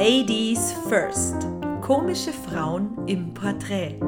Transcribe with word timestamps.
Ladies 0.00 0.74
First. 0.88 1.34
Komische 1.80 2.32
Frauen 2.32 3.04
im 3.08 3.34
Porträt. 3.34 3.98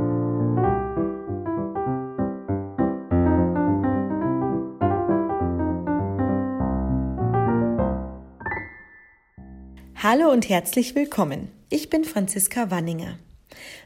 Hallo 9.97 10.31
und 10.31 10.49
herzlich 10.49 10.95
willkommen. 10.95 11.51
Ich 11.71 11.91
bin 11.91 12.05
Franziska 12.05 12.71
Wanninger. 12.71 13.19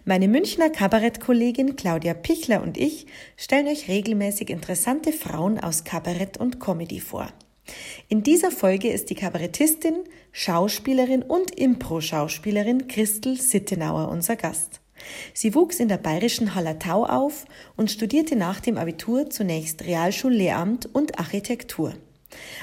Meine 0.04 0.28
Münchner 0.28 0.68
Kabarettkollegin 0.68 1.74
Claudia 1.74 2.12
Pichler 2.12 2.62
und 2.62 2.76
ich 2.76 3.06
stellen 3.38 3.66
euch 3.66 3.88
regelmäßig 3.88 4.50
interessante 4.50 5.10
Frauen 5.10 5.58
aus 5.58 5.84
Kabarett 5.84 6.36
und 6.36 6.60
Comedy 6.60 7.00
vor. 7.00 7.28
In 8.08 8.22
dieser 8.22 8.50
Folge 8.50 8.90
ist 8.90 9.10
die 9.10 9.14
Kabarettistin, 9.14 9.94
Schauspielerin 10.32 11.22
und 11.22 11.50
Impro-Schauspielerin 11.58 12.88
Christel 12.88 13.40
Sittenauer 13.40 14.08
unser 14.08 14.36
Gast. 14.36 14.80
Sie 15.32 15.54
wuchs 15.54 15.80
in 15.80 15.88
der 15.88 15.98
bayerischen 15.98 16.54
Hallertau 16.54 17.04
auf 17.04 17.44
und 17.76 17.90
studierte 17.90 18.36
nach 18.36 18.60
dem 18.60 18.78
Abitur 18.78 19.30
zunächst 19.30 19.84
Realschullehramt 19.84 20.88
und 20.92 21.18
Architektur. 21.18 21.94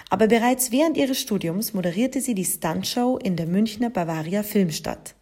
Aber 0.10 0.28
bereits 0.28 0.72
während 0.72 0.98
ihres 0.98 1.20
Studiums 1.20 1.74
moderierte 1.74 2.22
sie 2.22 2.36
die 2.36 2.46
Stuntshow 2.46 3.18
in 3.18 3.36
der 3.36 3.48
Münchner 3.48 3.90
Bavaria 3.90 4.44
Filmstadt. 4.44 5.16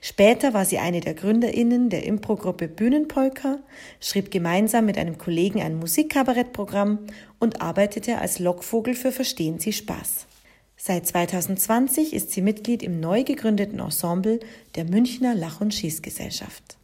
Später 0.00 0.54
war 0.54 0.64
sie 0.64 0.78
eine 0.78 1.00
der 1.00 1.14
GründerInnen 1.14 1.90
der 1.90 2.04
Improgruppe 2.04 2.68
Bühnenpolka, 2.68 3.58
schrieb 4.00 4.30
gemeinsam 4.30 4.86
mit 4.86 4.98
einem 4.98 5.18
Kollegen 5.18 5.62
ein 5.62 5.78
Musikkabarettprogramm 5.78 7.00
und 7.38 7.60
arbeitete 7.60 8.18
als 8.18 8.38
Lockvogel 8.38 8.94
für 8.94 9.12
Verstehen 9.12 9.58
Sie 9.58 9.72
Spaß. 9.72 10.26
Seit 10.76 11.06
2020 11.06 12.12
ist 12.12 12.32
sie 12.32 12.42
Mitglied 12.42 12.82
im 12.82 13.00
neu 13.00 13.24
gegründeten 13.24 13.80
Ensemble 13.80 14.40
der 14.74 14.84
Münchner 14.84 15.34
Lach- 15.34 15.60
und 15.60 15.74
Schießgesellschaft. 15.74 16.76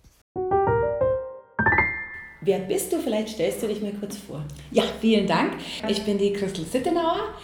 Wer 2.45 2.59
bist 2.59 2.93
du? 2.93 2.99
Vielleicht 2.99 3.29
stellst 3.29 3.63
du 3.63 3.69
dich 3.69 3.81
mir 3.81 3.93
kurz 3.93 4.17
vor. 4.17 4.45
Ja, 4.73 4.83
vielen 5.01 5.29
Dank. 5.29 5.53
Ich 5.89 6.03
bin 6.03 6.19
die 6.19 6.33
Christel 6.33 6.65
Sittenauer. 6.65 7.35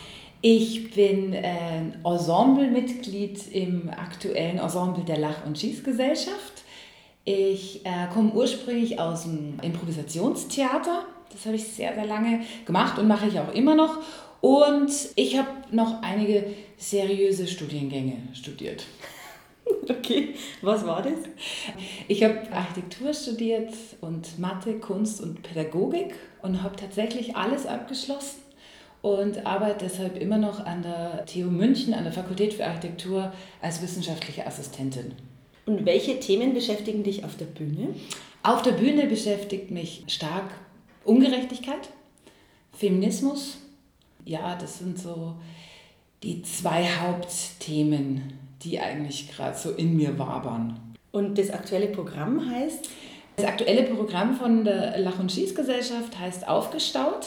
Ich 0.41 0.95
bin 0.95 1.33
äh, 1.33 1.83
Ensemblemitglied 2.05 3.53
im 3.53 3.91
aktuellen 3.91 4.59
Ensemble 4.59 5.03
der 5.03 5.19
Lach- 5.19 5.45
und 5.45 5.59
Schießgesellschaft. 5.59 6.63
Ich 7.25 7.85
äh, 7.85 8.07
komme 8.15 8.33
ursprünglich 8.33 9.01
aus 9.01 9.25
dem 9.25 9.59
Improvisationstheater. 9.61 11.07
Das 11.33 11.45
habe 11.45 11.57
ich 11.57 11.65
sehr, 11.65 11.93
sehr 11.95 12.07
lange 12.07 12.43
gemacht 12.65 12.99
und 13.01 13.09
mache 13.09 13.27
ich 13.27 13.41
auch 13.41 13.53
immer 13.53 13.75
noch. 13.75 13.99
Und 14.41 14.93
ich 15.17 15.37
habe 15.37 15.49
noch 15.73 16.03
einige 16.03 16.55
seriöse 16.77 17.47
Studiengänge 17.47 18.17
studiert. 18.33 18.85
Okay, 19.87 20.35
was 20.63 20.87
war 20.87 21.03
das? 21.03 21.19
Ich 22.09 22.25
habe 22.25 22.41
Architektur 22.53 23.13
studiert 23.13 23.73
und 24.01 24.39
Mathe, 24.39 24.75
Kunst 24.75 25.23
und 25.23 25.43
Pädagogik 25.43 26.15
und 26.41 26.63
habe 26.63 26.77
tatsächlich 26.77 27.37
alles 27.37 27.67
abgeschlossen 27.67 28.48
und 29.03 29.47
arbeite 29.47 29.87
deshalb 29.87 30.21
immer 30.21 30.39
noch 30.39 30.65
an 30.65 30.83
der 30.83 31.25
TU 31.27 31.51
München, 31.51 31.95
an 31.95 32.05
der 32.05 32.13
Fakultät 32.13 32.55
für 32.55 32.67
Architektur 32.67 33.33
als 33.63 33.81
wissenschaftliche 33.83 34.47
Assistentin. 34.47 35.13
Und 35.67 35.85
welche 35.85 36.19
Themen 36.19 36.55
beschäftigen 36.55 37.03
dich 37.03 37.25
auf 37.25 37.37
der 37.37 37.45
Bühne? 37.45 37.95
Auf 38.43 38.63
der 38.63 38.73
Bühne 38.73 39.07
beschäftigt 39.07 39.71
mich 39.71 40.05
stark 40.09 40.51
Ungerechtigkeit, 41.05 41.91
Feminismus. 42.73 43.59
Ja, 44.25 44.57
das 44.57 44.79
sind 44.79 44.99
so 44.99 45.35
die 46.23 46.43
zwei 46.43 46.85
Hauptthemen, 46.85 48.33
die 48.63 48.81
eigentlich 48.81 49.31
gerade 49.31 49.57
so 49.57 49.71
in 49.71 49.97
mir 49.97 50.19
wabern. 50.19 50.79
Und 51.13 51.39
das 51.39 51.51
aktuelle 51.51 51.89
Programm 51.89 52.51
heißt? 52.51 52.89
Das 53.37 53.47
aktuelle 53.47 53.85
Programm 53.85 54.35
von 54.35 54.65
der 54.65 54.99
Lach- 54.99 55.21
und 55.21 55.31
Schießgesellschaft 55.31 56.19
heißt 56.19 56.49
Aufgestaut. 56.49 57.27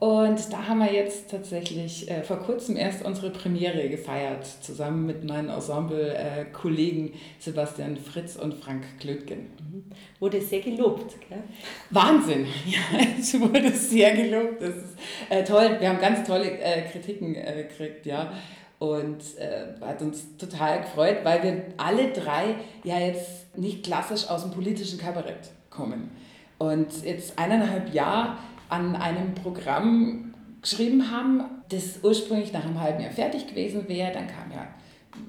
Und 0.00 0.52
da 0.52 0.66
haben 0.66 0.80
wir 0.80 0.92
jetzt 0.92 1.30
tatsächlich 1.30 2.10
äh, 2.10 2.22
vor 2.22 2.38
kurzem 2.38 2.76
erst 2.76 3.04
unsere 3.04 3.30
Premiere 3.30 3.88
gefeiert, 3.88 4.44
zusammen 4.60 5.06
mit 5.06 5.24
meinen 5.24 5.48
Ensemble-Kollegen 5.48 7.12
Sebastian 7.38 7.96
Fritz 7.96 8.36
und 8.36 8.54
Frank 8.54 8.82
Klötgen. 8.98 9.50
Mhm. 9.58 9.84
Wurde 10.18 10.40
sehr 10.40 10.60
gelobt, 10.60 11.14
gell? 11.28 11.42
Wahnsinn! 11.90 12.46
Ja, 12.66 12.98
es 13.18 13.38
wurde 13.38 13.70
sehr 13.70 14.14
gelobt. 14.16 14.60
Das 14.60 14.74
ist 14.74 14.96
äh, 15.30 15.44
toll. 15.44 15.76
Wir 15.78 15.88
haben 15.88 16.00
ganz 16.00 16.26
tolle 16.26 16.50
äh, 16.58 16.82
Kritiken 16.82 17.36
äh, 17.36 17.66
gekriegt, 17.68 18.04
ja. 18.04 18.32
Und 18.80 19.22
äh, 19.38 19.80
hat 19.80 20.02
uns 20.02 20.36
total 20.36 20.80
gefreut, 20.82 21.18
weil 21.22 21.42
wir 21.42 21.62
alle 21.76 22.12
drei 22.12 22.56
ja 22.82 22.98
jetzt 22.98 23.56
nicht 23.56 23.84
klassisch 23.84 24.28
aus 24.28 24.42
dem 24.42 24.50
politischen 24.50 24.98
Kabarett 24.98 25.50
kommen. 25.70 26.10
Und 26.58 27.04
jetzt 27.04 27.38
eineinhalb 27.38 27.94
Jahre 27.94 28.36
an 28.68 28.96
einem 28.96 29.34
Programm 29.34 30.34
geschrieben 30.62 31.10
haben, 31.10 31.44
das 31.68 32.00
ursprünglich 32.02 32.52
nach 32.52 32.64
einem 32.64 32.80
halben 32.80 33.02
Jahr 33.02 33.12
fertig 33.12 33.46
gewesen 33.46 33.88
wäre. 33.88 34.12
Dann 34.12 34.26
kam 34.26 34.50
ja, 34.50 34.66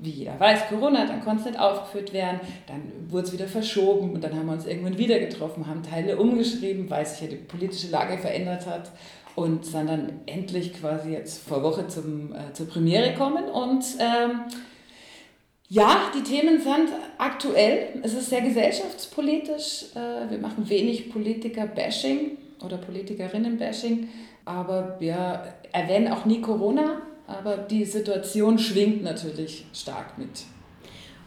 wie 0.01 0.09
jeder 0.09 0.39
weiß, 0.39 0.69
Corona, 0.69 1.05
dann 1.05 1.21
konnte 1.21 1.41
es 1.41 1.45
nicht 1.47 1.59
aufgeführt 1.59 2.13
werden, 2.13 2.39
dann 2.67 2.81
wurde 3.11 3.27
es 3.27 3.33
wieder 3.33 3.47
verschoben 3.47 4.13
und 4.13 4.23
dann 4.23 4.35
haben 4.35 4.47
wir 4.47 4.53
uns 4.53 4.65
irgendwann 4.65 4.97
wieder 4.97 5.19
getroffen, 5.19 5.67
haben 5.67 5.83
Teile 5.83 6.17
umgeschrieben, 6.17 6.89
weil 6.89 7.05
sich 7.05 7.21
ja 7.21 7.27
die 7.27 7.35
politische 7.35 7.89
Lage 7.89 8.17
verändert 8.17 8.65
hat 8.65 8.91
und 9.35 9.65
sind 9.65 9.87
dann 9.87 10.21
endlich 10.25 10.73
quasi 10.73 11.11
jetzt 11.11 11.47
vor 11.47 11.61
Woche 11.61 11.87
zum, 11.87 12.33
äh, 12.33 12.53
zur 12.53 12.67
Premiere 12.67 13.13
kommen 13.13 13.45
und 13.45 13.83
ähm, 13.99 14.41
ja, 15.67 16.11
die 16.15 16.23
Themen 16.23 16.61
sind 16.61 16.89
aktuell. 17.17 17.99
Es 18.03 18.13
ist 18.13 18.29
sehr 18.29 18.41
gesellschaftspolitisch. 18.41 19.85
Äh, 19.95 20.29
wir 20.29 20.37
machen 20.37 20.69
wenig 20.69 21.11
Politiker-Bashing 21.11 22.37
oder 22.65 22.77
Politikerinnen-Bashing, 22.77 24.09
aber 24.45 24.95
wir 24.99 25.53
erwähnen 25.71 26.11
auch 26.11 26.25
nie 26.25 26.41
Corona, 26.41 27.01
aber 27.27 27.57
die 27.57 27.85
Situation 27.85 28.57
schwingt 28.57 29.03
natürlich 29.03 29.65
stark 29.73 30.17
mit. 30.17 30.45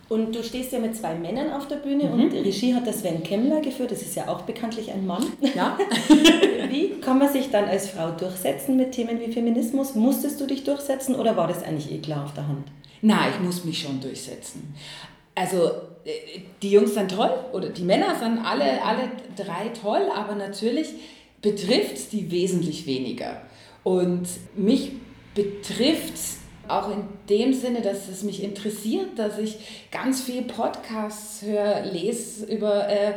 Und 0.09 0.35
du 0.35 0.43
stehst 0.43 0.73
ja 0.73 0.79
mit 0.79 0.97
zwei 0.97 1.15
Männern 1.15 1.53
auf 1.53 1.69
der 1.69 1.77
Bühne 1.77 2.05
mhm. 2.05 2.13
und 2.13 2.33
Regie 2.33 2.75
hat 2.75 2.87
der 2.87 2.95
Sven 2.95 3.23
Kemmler 3.23 3.61
geführt, 3.61 3.91
das 3.91 4.01
ist 4.01 4.17
ja 4.17 4.27
auch 4.29 4.43
bekanntlich 4.43 4.91
ein 4.91 5.07
Mann. 5.07 5.25
Ja. 5.55 5.79
wie 6.71 6.99
kann 7.01 7.19
man 7.19 7.31
sich 7.31 7.51
dann 7.51 7.67
als 7.67 7.91
Frau 7.91 8.11
durchsetzen 8.13 8.77
mit 8.77 8.93
Themen 8.93 9.21
wie 9.21 9.31
Feminismus? 9.31 9.95
Musstest 9.95 10.41
du 10.41 10.47
dich 10.47 10.65
durchsetzen 10.65 11.15
oder 11.15 11.37
war 11.37 11.47
das 11.47 11.63
eigentlich 11.63 11.93
eh 11.93 11.99
klar 11.99 12.25
auf 12.25 12.33
der 12.33 12.49
Hand? 12.49 12.69
Nein, 13.03 13.33
ich 13.35 13.41
muss 13.45 13.65
mich 13.65 13.81
schon 13.81 14.01
durchsetzen. 14.01 14.75
Also 15.35 15.67
äh, 16.05 16.41
die 16.63 16.71
Jungs 16.71 16.95
sind 16.95 17.11
toll 17.11 17.31
oder 17.53 17.69
die 17.69 17.85
Männer 17.85 18.15
sind 18.19 18.39
alle, 18.39 18.83
alle 18.83 19.11
drei 19.37 19.69
toll, 19.69 20.09
aber 20.15 20.35
natürlich 20.35 20.95
betrifft 21.43 22.13
die 22.13 22.31
wesentlich 22.31 22.87
weniger. 22.87 23.43
Und 23.85 24.29
mich 24.57 24.93
betrifft 25.35 26.19
auch 26.67 26.91
in 26.91 27.05
dem 27.31 27.55
Sinne, 27.55 27.81
dass 27.81 28.09
es 28.09 28.23
mich 28.23 28.43
interessiert, 28.43 29.19
dass 29.19 29.39
ich 29.39 29.89
ganz 29.91 30.21
viel 30.21 30.43
Podcasts 30.43 31.43
höre, 31.43 31.85
lese 31.87 32.45
über 32.47 32.89
äh, 32.89 33.15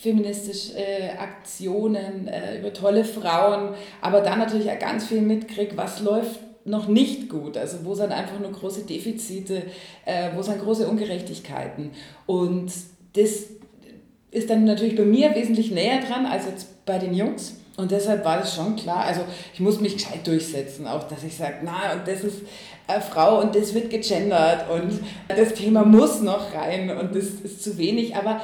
feministische 0.00 0.76
äh, 0.76 1.10
Aktionen, 1.18 2.28
äh, 2.28 2.58
über 2.58 2.72
tolle 2.72 3.04
Frauen, 3.04 3.74
aber 4.00 4.20
dann 4.20 4.38
natürlich 4.38 4.70
auch 4.70 4.78
ganz 4.78 5.06
viel 5.06 5.20
mitkriege, 5.20 5.76
was 5.76 6.00
läuft 6.00 6.40
noch 6.64 6.88
nicht 6.88 7.28
gut, 7.28 7.56
also 7.56 7.78
wo 7.84 7.94
sind 7.94 8.12
einfach 8.12 8.38
nur 8.38 8.52
große 8.52 8.84
Defizite, 8.84 9.62
äh, 10.04 10.30
wo 10.34 10.42
sind 10.42 10.60
große 10.60 10.86
Ungerechtigkeiten. 10.86 11.92
Und 12.26 12.70
das 13.14 13.46
ist 14.30 14.50
dann 14.50 14.64
natürlich 14.64 14.96
bei 14.96 15.04
mir 15.04 15.34
wesentlich 15.34 15.70
näher 15.70 16.00
dran 16.00 16.26
als 16.26 16.46
jetzt 16.46 16.84
bei 16.84 16.98
den 16.98 17.14
Jungs. 17.14 17.57
Und 17.78 17.92
deshalb 17.92 18.24
war 18.24 18.38
das 18.38 18.56
schon 18.56 18.74
klar, 18.74 19.04
also 19.04 19.20
ich 19.54 19.60
muss 19.60 19.80
mich 19.80 19.94
gescheit 19.94 20.26
durchsetzen, 20.26 20.88
auch 20.88 21.04
dass 21.04 21.22
ich 21.22 21.36
sage, 21.36 21.58
na, 21.62 21.92
und 21.92 22.08
das 22.08 22.24
ist 22.24 22.42
eine 22.88 23.00
Frau 23.00 23.40
und 23.40 23.54
das 23.54 23.72
wird 23.72 23.88
gegendert 23.88 24.68
und 24.68 24.98
das 25.28 25.54
Thema 25.54 25.84
muss 25.84 26.20
noch 26.20 26.52
rein 26.52 26.90
und 26.90 27.14
das 27.14 27.26
ist 27.44 27.62
zu 27.62 27.78
wenig. 27.78 28.16
Aber 28.16 28.40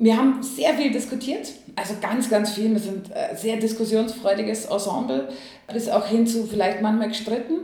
wir 0.00 0.16
haben 0.16 0.42
sehr 0.42 0.74
viel 0.74 0.90
diskutiert, 0.90 1.52
also 1.76 1.94
ganz, 2.00 2.28
ganz 2.30 2.50
viel. 2.50 2.72
Wir 2.72 2.80
sind 2.80 3.12
ein 3.14 3.36
sehr 3.36 3.58
diskussionsfreudiges 3.58 4.64
Ensemble, 4.64 5.28
bis 5.72 5.88
auch 5.88 6.06
hin 6.06 6.26
zu 6.26 6.44
vielleicht 6.44 6.82
manchmal 6.82 7.10
gestritten. 7.10 7.58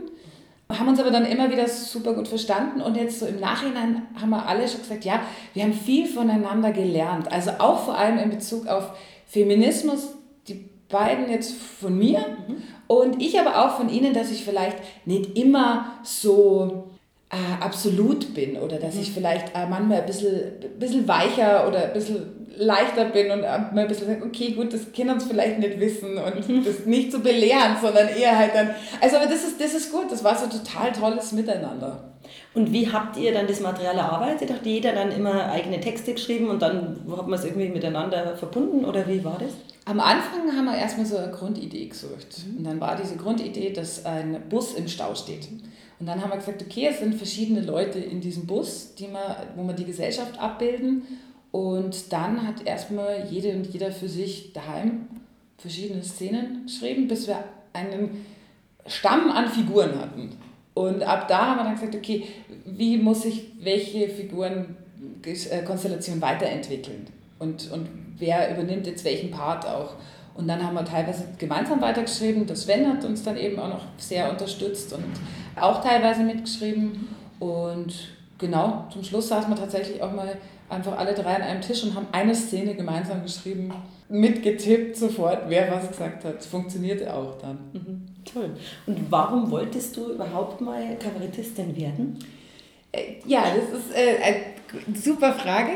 Haben 0.71 0.87
uns 0.87 1.01
aber 1.01 1.11
dann 1.11 1.25
immer 1.25 1.51
wieder 1.51 1.67
super 1.67 2.13
gut 2.13 2.29
verstanden 2.29 2.79
und 2.79 2.95
jetzt 2.95 3.19
so 3.19 3.25
im 3.25 3.41
Nachhinein 3.41 4.03
haben 4.19 4.29
wir 4.29 4.47
alle 4.47 4.65
schon 4.65 4.79
gesagt, 4.79 5.03
ja, 5.03 5.19
wir 5.53 5.63
haben 5.63 5.73
viel 5.73 6.07
voneinander 6.07 6.71
gelernt. 6.71 7.29
Also 7.33 7.51
auch 7.59 7.83
vor 7.83 7.97
allem 7.97 8.17
in 8.17 8.29
Bezug 8.29 8.67
auf 8.67 8.91
Feminismus, 9.27 10.15
beiden 10.89 11.29
jetzt 11.29 11.55
von 11.55 11.97
mir 11.97 12.19
mhm. 12.19 12.63
und 12.87 13.21
ich 13.21 13.39
aber 13.39 13.65
auch 13.65 13.77
von 13.77 13.89
ihnen, 13.89 14.13
dass 14.13 14.31
ich 14.31 14.43
vielleicht 14.43 14.77
nicht 15.05 15.37
immer 15.37 15.93
so 16.03 16.89
äh, 17.29 17.63
absolut 17.63 18.33
bin 18.33 18.57
oder 18.57 18.77
dass 18.77 18.95
mhm. 18.95 19.01
ich 19.01 19.11
vielleicht 19.11 19.55
äh, 19.55 19.67
manchmal 19.67 20.01
ein 20.01 20.05
bisschen, 20.05 20.35
ein 20.61 20.79
bisschen 20.79 21.07
weicher 21.07 21.67
oder 21.67 21.85
ein 21.85 21.93
bisschen 21.93 22.35
leichter 22.57 23.05
bin 23.05 23.31
und 23.31 23.41
mal 23.41 23.77
ein 23.77 23.87
bisschen 23.87 24.07
sage, 24.07 24.23
okay, 24.23 24.51
gut, 24.51 24.73
das 24.73 24.93
können 24.95 25.11
uns 25.11 25.25
vielleicht 25.25 25.59
nicht 25.59 25.79
wissen 25.79 26.17
und 26.17 26.47
mhm. 26.47 26.63
das 26.65 26.85
nicht 26.85 27.11
zu 27.11 27.17
so 27.17 27.23
belehren, 27.23 27.77
sondern 27.81 28.07
eher 28.09 28.37
halt 28.37 28.53
dann, 28.53 28.69
also 29.01 29.17
aber 29.17 29.25
das 29.25 29.43
ist, 29.43 29.59
das 29.59 29.73
ist 29.73 29.91
gut, 29.91 30.11
das 30.11 30.23
war 30.23 30.37
so 30.37 30.47
total 30.47 30.91
tolles 30.91 31.31
Miteinander. 31.31 32.14
Und 32.55 32.71
wie 32.71 32.89
habt 32.89 33.17
ihr 33.17 33.33
dann 33.33 33.47
das 33.47 33.59
Material 33.59 33.97
erarbeitet? 33.97 34.49
Hat 34.49 34.65
jeder 34.65 34.93
dann 34.93 35.11
immer 35.11 35.51
eigene 35.51 35.81
Texte 35.81 36.13
geschrieben 36.13 36.49
und 36.49 36.61
dann 36.61 37.01
hat 37.11 37.27
man 37.27 37.37
es 37.37 37.43
irgendwie 37.43 37.67
miteinander 37.67 38.37
verbunden 38.37 38.85
oder 38.85 39.05
wie 39.07 39.23
war 39.25 39.37
das? 39.37 39.51
Am 39.83 39.99
Anfang 39.99 40.55
haben 40.55 40.65
wir 40.65 40.77
erstmal 40.77 41.05
so 41.05 41.17
eine 41.17 41.31
Grundidee 41.31 41.87
gesucht. 41.87 42.43
Und 42.57 42.63
dann 42.63 42.79
war 42.79 42.95
diese 42.95 43.17
Grundidee, 43.17 43.71
dass 43.71 44.05
ein 44.05 44.41
Bus 44.49 44.73
im 44.73 44.87
Stau 44.87 45.13
steht. 45.13 45.49
Und 45.99 46.07
dann 46.07 46.21
haben 46.21 46.31
wir 46.31 46.37
gesagt, 46.37 46.63
okay, 46.63 46.87
es 46.89 46.99
sind 46.99 47.15
verschiedene 47.15 47.61
Leute 47.61 47.99
in 47.99 48.21
diesem 48.21 48.47
Bus, 48.47 48.95
die 48.95 49.09
wir, 49.09 49.35
wo 49.55 49.63
wir 49.63 49.73
die 49.73 49.85
Gesellschaft 49.85 50.39
abbilden. 50.39 51.03
Und 51.51 52.11
dann 52.13 52.47
hat 52.47 52.65
erstmal 52.65 53.27
jede 53.29 53.51
und 53.51 53.67
jeder 53.67 53.91
für 53.91 54.09
sich 54.09 54.53
daheim 54.53 55.07
verschiedene 55.57 56.03
Szenen 56.03 56.63
geschrieben, 56.65 57.07
bis 57.07 57.27
wir 57.27 57.43
einen 57.73 58.25
Stamm 58.87 59.29
an 59.29 59.49
Figuren 59.49 59.99
hatten. 59.99 60.37
Und 60.75 61.01
ab 61.03 61.27
da 61.27 61.47
haben 61.47 61.57
wir 61.57 61.63
dann 61.63 61.73
gesagt, 61.73 61.95
okay, 61.95 62.27
wie 62.65 62.97
muss 62.97 63.23
sich 63.23 63.53
welche 63.61 64.09
Figurenkonstellation 64.09 66.21
weiterentwickeln? 66.21 67.07
Und, 67.39 67.71
und 67.71 67.89
wer 68.17 68.51
übernimmt 68.51 68.85
jetzt 68.85 69.03
welchen 69.05 69.31
Part 69.31 69.65
auch? 69.65 69.93
Und 70.35 70.47
dann 70.49 70.61
haben 70.61 70.75
wir 70.75 70.83
teilweise 70.83 71.29
gemeinsam 71.37 71.79
weitergeschrieben. 71.81 72.45
Der 72.45 72.57
Sven 72.57 72.85
hat 72.87 73.05
uns 73.05 73.23
dann 73.23 73.37
eben 73.37 73.57
auch 73.57 73.69
noch 73.69 73.85
sehr 73.97 74.29
unterstützt 74.29 74.91
und 74.91 75.05
auch 75.59 75.81
teilweise 75.81 76.23
mitgeschrieben. 76.23 77.07
Und 77.39 78.09
genau, 78.37 78.85
zum 78.91 79.01
Schluss 79.03 79.29
saßen 79.29 79.49
wir 79.49 79.55
tatsächlich 79.55 80.03
auch 80.03 80.11
mal 80.11 80.35
einfach 80.69 80.97
alle 80.97 81.13
drei 81.13 81.35
an 81.35 81.41
einem 81.41 81.61
Tisch 81.61 81.83
und 81.83 81.95
haben 81.95 82.07
eine 82.11 82.35
Szene 82.35 82.75
gemeinsam 82.75 83.23
geschrieben, 83.23 83.73
mitgetippt 84.09 84.95
sofort, 84.97 85.43
wer 85.47 85.71
was 85.71 85.89
gesagt 85.89 86.23
hat. 86.25 86.43
Funktionierte 86.43 87.13
auch 87.13 87.37
dann. 87.39 87.57
Mhm, 87.73 88.05
toll. 88.25 88.51
Und 88.85 89.11
warum 89.11 89.49
wolltest 89.51 89.95
du 89.97 90.11
überhaupt 90.13 90.61
mal 90.61 90.95
Kabarettistin 90.97 91.75
werden? 91.75 92.19
Äh, 92.91 93.15
ja, 93.25 93.43
das 93.55 93.79
ist 93.79 93.95
äh, 93.95 94.17
eine 94.21 94.95
super 94.95 95.33
Frage. 95.33 95.71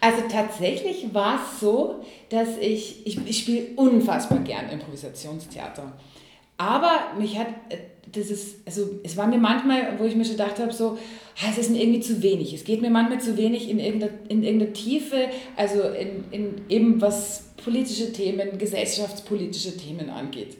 Also 0.00 0.22
tatsächlich 0.30 1.12
war 1.12 1.36
es 1.36 1.60
so, 1.60 2.04
dass 2.28 2.56
ich, 2.58 3.06
ich, 3.06 3.18
ich 3.26 3.38
spiele 3.38 3.66
unfassbar 3.76 4.38
gern 4.40 4.68
Improvisationstheater. 4.68 5.92
Aber 6.62 7.18
mich 7.18 7.36
hat 7.38 7.48
äh, 7.70 7.78
das 8.12 8.30
ist, 8.30 8.56
also 8.66 9.00
es 9.02 9.16
war 9.16 9.26
mir 9.26 9.38
manchmal, 9.38 9.98
wo 9.98 10.04
ich 10.04 10.14
mir 10.14 10.24
schon 10.24 10.36
gedacht 10.36 10.58
habe, 10.58 10.72
so, 10.72 10.98
ah, 11.42 11.46
es 11.50 11.58
ist 11.58 11.70
mir 11.70 11.80
irgendwie 11.80 12.00
zu 12.00 12.22
wenig. 12.22 12.52
Es 12.52 12.64
geht 12.64 12.82
mir 12.82 12.90
manchmal 12.90 13.20
zu 13.20 13.36
wenig 13.36 13.70
in 13.70 13.78
irgendeiner, 13.78 14.12
in 14.28 14.42
irgendeiner 14.42 14.72
Tiefe, 14.74 15.28
also 15.56 15.82
in, 15.82 16.24
in 16.30 16.60
eben 16.68 17.00
was 17.00 17.52
politische 17.64 18.12
Themen, 18.12 18.58
gesellschaftspolitische 18.58 19.76
Themen 19.76 20.10
angeht. 20.10 20.58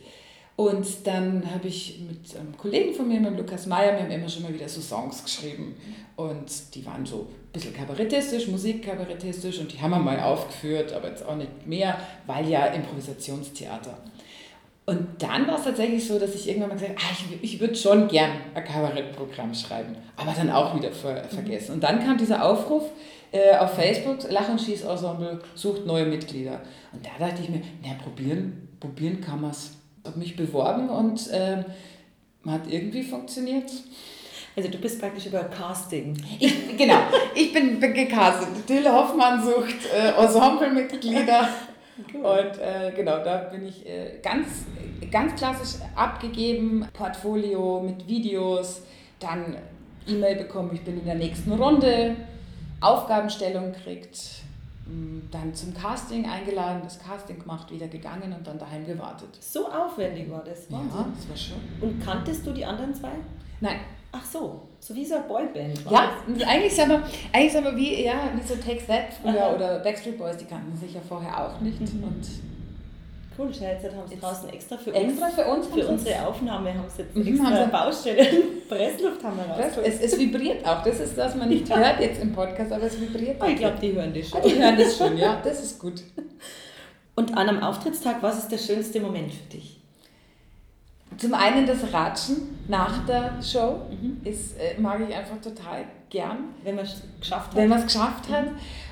Und 0.57 0.87
dann 1.05 1.43
habe 1.53 1.69
ich 1.69 2.01
mit 2.07 2.39
einem 2.39 2.57
Kollegen 2.57 2.95
von 2.95 3.09
mir, 3.09 3.21
mit 3.21 3.37
Lukas 3.37 3.67
Meyer, 3.67 3.95
wir 3.95 4.05
haben 4.05 4.11
immer 4.11 4.29
schon 4.29 4.45
mal 4.45 4.55
wieder 4.55 4.69
so 4.69 4.81
Songs 4.81 5.25
geschrieben. 5.25 5.75
Und 6.17 6.75
die 6.75 6.87
waren 6.87 7.05
so 7.05 7.27
ein 7.27 7.53
bisschen 7.53 7.75
kabarettistisch, 7.75 8.49
musikkabarettistisch 8.49 9.59
und 9.59 9.73
die 9.73 9.81
haben 9.81 9.91
wir 9.91 9.99
mal 9.99 10.21
aufgeführt, 10.21 10.93
aber 10.93 11.09
jetzt 11.09 11.27
auch 11.27 11.37
nicht 11.37 11.67
mehr, 11.67 11.99
weil 12.27 12.49
ja 12.49 12.67
Improvisationstheater. 12.67 13.99
Und 14.85 15.23
dann 15.23 15.47
war 15.47 15.59
es 15.59 15.65
tatsächlich 15.65 16.07
so, 16.07 16.19
dass 16.19 16.35
ich 16.35 16.49
irgendwann 16.49 16.71
mal 16.71 16.75
gesagt 16.75 16.99
habe, 16.99 17.03
ah, 17.09 17.17
ich, 17.41 17.55
ich 17.55 17.61
würde 17.61 17.77
schon 17.77 18.09
gern 18.09 18.33
ein 18.53 18.65
Kabarettprogramm 18.65 19.55
schreiben, 19.55 19.97
aber 20.17 20.33
dann 20.33 20.51
auch 20.51 20.75
wieder 20.75 20.91
ver 20.91 21.23
vergessen. 21.25 21.75
Und 21.75 21.85
dann 21.85 22.01
kam 22.01 22.19
dieser 22.19 22.45
Aufruf 22.45 22.91
äh, 23.31 23.57
auf 23.57 23.75
Facebook, 23.75 24.29
Lach- 24.29 24.49
und 24.49 24.61
Schießensemble 24.61 25.41
sucht 25.55 25.87
neue 25.87 26.07
Mitglieder. 26.07 26.61
Und 26.93 27.07
da 27.07 27.11
dachte 27.19 27.43
ich 27.43 27.49
mir, 27.49 27.63
na, 27.83 27.95
probieren, 28.03 28.69
probieren 28.81 29.21
kann 29.21 29.41
man 29.41 29.53
es. 29.53 29.77
Ich 30.03 30.11
habe 30.11 30.19
mich 30.19 30.37
beworben 30.37 30.91
und 30.91 31.31
äh, 31.31 31.63
hat 32.45 32.63
irgendwie 32.69 33.05
funktioniert. 33.05 33.71
Also 34.57 34.69
du 34.69 34.79
bist 34.79 35.01
praktisch 35.01 35.27
über 35.27 35.45
Casting. 35.45 36.15
Ich, 36.41 36.77
genau, 36.77 36.99
ich 37.35 37.53
bin, 37.53 37.79
bin 37.79 37.95
gecastet. 37.95 38.67
Till 38.67 38.85
Hoffmann 38.87 39.43
sucht 39.43 39.77
äh, 39.95 40.21
Ensemblemitglieder. 40.21 41.49
Cool. 42.13 42.25
Und 42.25 42.59
äh, 42.59 42.93
genau, 42.95 43.23
da 43.23 43.39
bin 43.39 43.67
ich 43.67 43.87
äh, 43.87 44.19
ganz, 44.23 44.65
ganz 45.11 45.35
klassisch 45.35 45.81
abgegeben, 45.95 46.89
Portfolio 46.93 47.81
mit 47.81 48.07
Videos, 48.07 48.83
dann 49.21 49.57
E-Mail 50.07 50.37
bekommen, 50.37 50.71
ich 50.73 50.83
bin 50.83 50.99
in 50.99 51.05
der 51.05 51.15
nächsten 51.15 51.53
Runde, 51.53 52.17
Aufgabenstellung 52.81 53.73
kriegt, 53.73 54.43
mm, 54.87 55.31
dann 55.31 55.55
zum 55.55 55.75
Casting 55.75 56.29
eingeladen, 56.29 56.81
das 56.83 56.99
Casting 56.99 57.39
gemacht, 57.39 57.71
wieder 57.71 57.87
gegangen 57.87 58.33
und 58.33 58.47
dann 58.47 58.59
daheim 58.59 58.87
gewartet. 58.87 59.31
So 59.41 59.69
aufwendig 59.69 60.31
war 60.31 60.43
das, 60.45 60.71
Wahnsinn. 60.71 60.91
Ja, 60.99 61.07
das 61.15 61.29
war 61.29 61.37
schon. 61.37 61.59
Und 61.81 62.03
kanntest 62.03 62.47
du 62.47 62.53
die 62.53 62.65
anderen 62.65 62.95
zwei? 62.95 63.13
Nein. 63.61 63.81
Ach 64.13 64.25
so, 64.25 64.61
so 64.79 64.95
wie 64.95 65.05
so 65.05 65.15
eine 65.15 65.25
Boyband. 65.25 65.91
Ja, 65.91 66.13
eigentlich 66.47 66.75
sind, 66.75 66.91
wir, 66.91 67.03
eigentlich 67.33 67.53
sind 67.53 67.65
wir 67.65 67.75
wie, 67.75 68.05
ja, 68.05 68.31
wie 68.35 68.47
so 68.47 68.55
Take 68.57 68.87
That 68.87 69.15
früher 69.21 69.55
oder 69.55 69.79
Backstreet 69.79 70.19
Boys, 70.19 70.37
die 70.37 70.45
kannten 70.45 70.77
sich 70.77 70.95
ja 70.95 71.01
vorher 71.07 71.47
auch 71.47 71.61
nicht. 71.61 71.81
Mhm. 71.81 72.05
Und 72.05 72.27
Cool, 73.39 73.49
jetzt 73.51 73.85
haben 73.85 74.07
sie 74.07 74.21
draußen 74.21 74.49
extra 74.51 74.77
für 74.77 74.95
extra 74.95 75.27
uns, 75.27 75.35
für, 75.35 75.45
uns 75.47 75.67
für 75.69 75.89
unsere 75.89 76.27
Aufnahme 76.27 76.75
haben 76.75 76.85
sie 76.95 77.03
jetzt 77.03 77.17
mhm, 77.17 77.27
extra 77.27 77.49
eine 77.49 77.67
Baustelle 77.69 78.25
Pressluft 78.69 79.25
haben 79.25 79.39
wir 79.39 79.45
raus. 79.45 79.73
Es, 79.83 80.01
es 80.01 80.19
vibriert 80.19 80.67
auch, 80.67 80.83
das 80.83 81.01
ist, 81.01 81.17
was 81.17 81.35
man 81.35 81.49
nicht 81.49 81.75
hört 81.75 82.01
jetzt 82.01 82.21
im 82.21 82.35
Podcast, 82.35 82.73
aber 82.73 82.85
es 82.85 83.01
vibriert 83.01 83.41
auch. 83.41 83.49
Ich 83.49 83.57
glaube, 83.57 83.79
die 83.81 83.95
hören 83.95 84.13
das 84.13 84.29
schon. 84.29 84.43
Die 84.43 84.63
hören 84.63 84.77
das 84.77 84.99
schon, 84.99 85.17
ja, 85.17 85.41
das 85.43 85.63
ist 85.63 85.79
gut. 85.79 86.03
Und 87.15 87.37
an 87.37 87.49
einem 87.49 87.63
Auftrittstag, 87.63 88.23
was 88.23 88.39
ist 88.39 88.53
der 88.53 88.59
schönste 88.59 89.01
Moment 89.01 89.33
für 89.33 89.49
dich? 89.57 89.82
Zum 91.17 91.35
einen 91.35 91.67
das 91.67 91.93
Ratschen 91.93 92.59
nach 92.69 93.05
der 93.07 93.43
Show 93.43 93.83
mhm. 93.91 94.21
ist, 94.25 94.57
äh, 94.59 94.81
mag 94.81 95.01
ich 95.09 95.15
einfach 95.15 95.41
total 95.41 95.85
gern. 96.11 96.39
Wenn 96.65 96.77
man 96.77 96.85
es 96.85 97.03
geschafft 97.21 97.49
hat. 97.49 97.57
Wenn 97.57 97.69
man 97.69 97.79
es 97.79 97.85
geschafft 97.85 98.29
hat. 98.29 98.47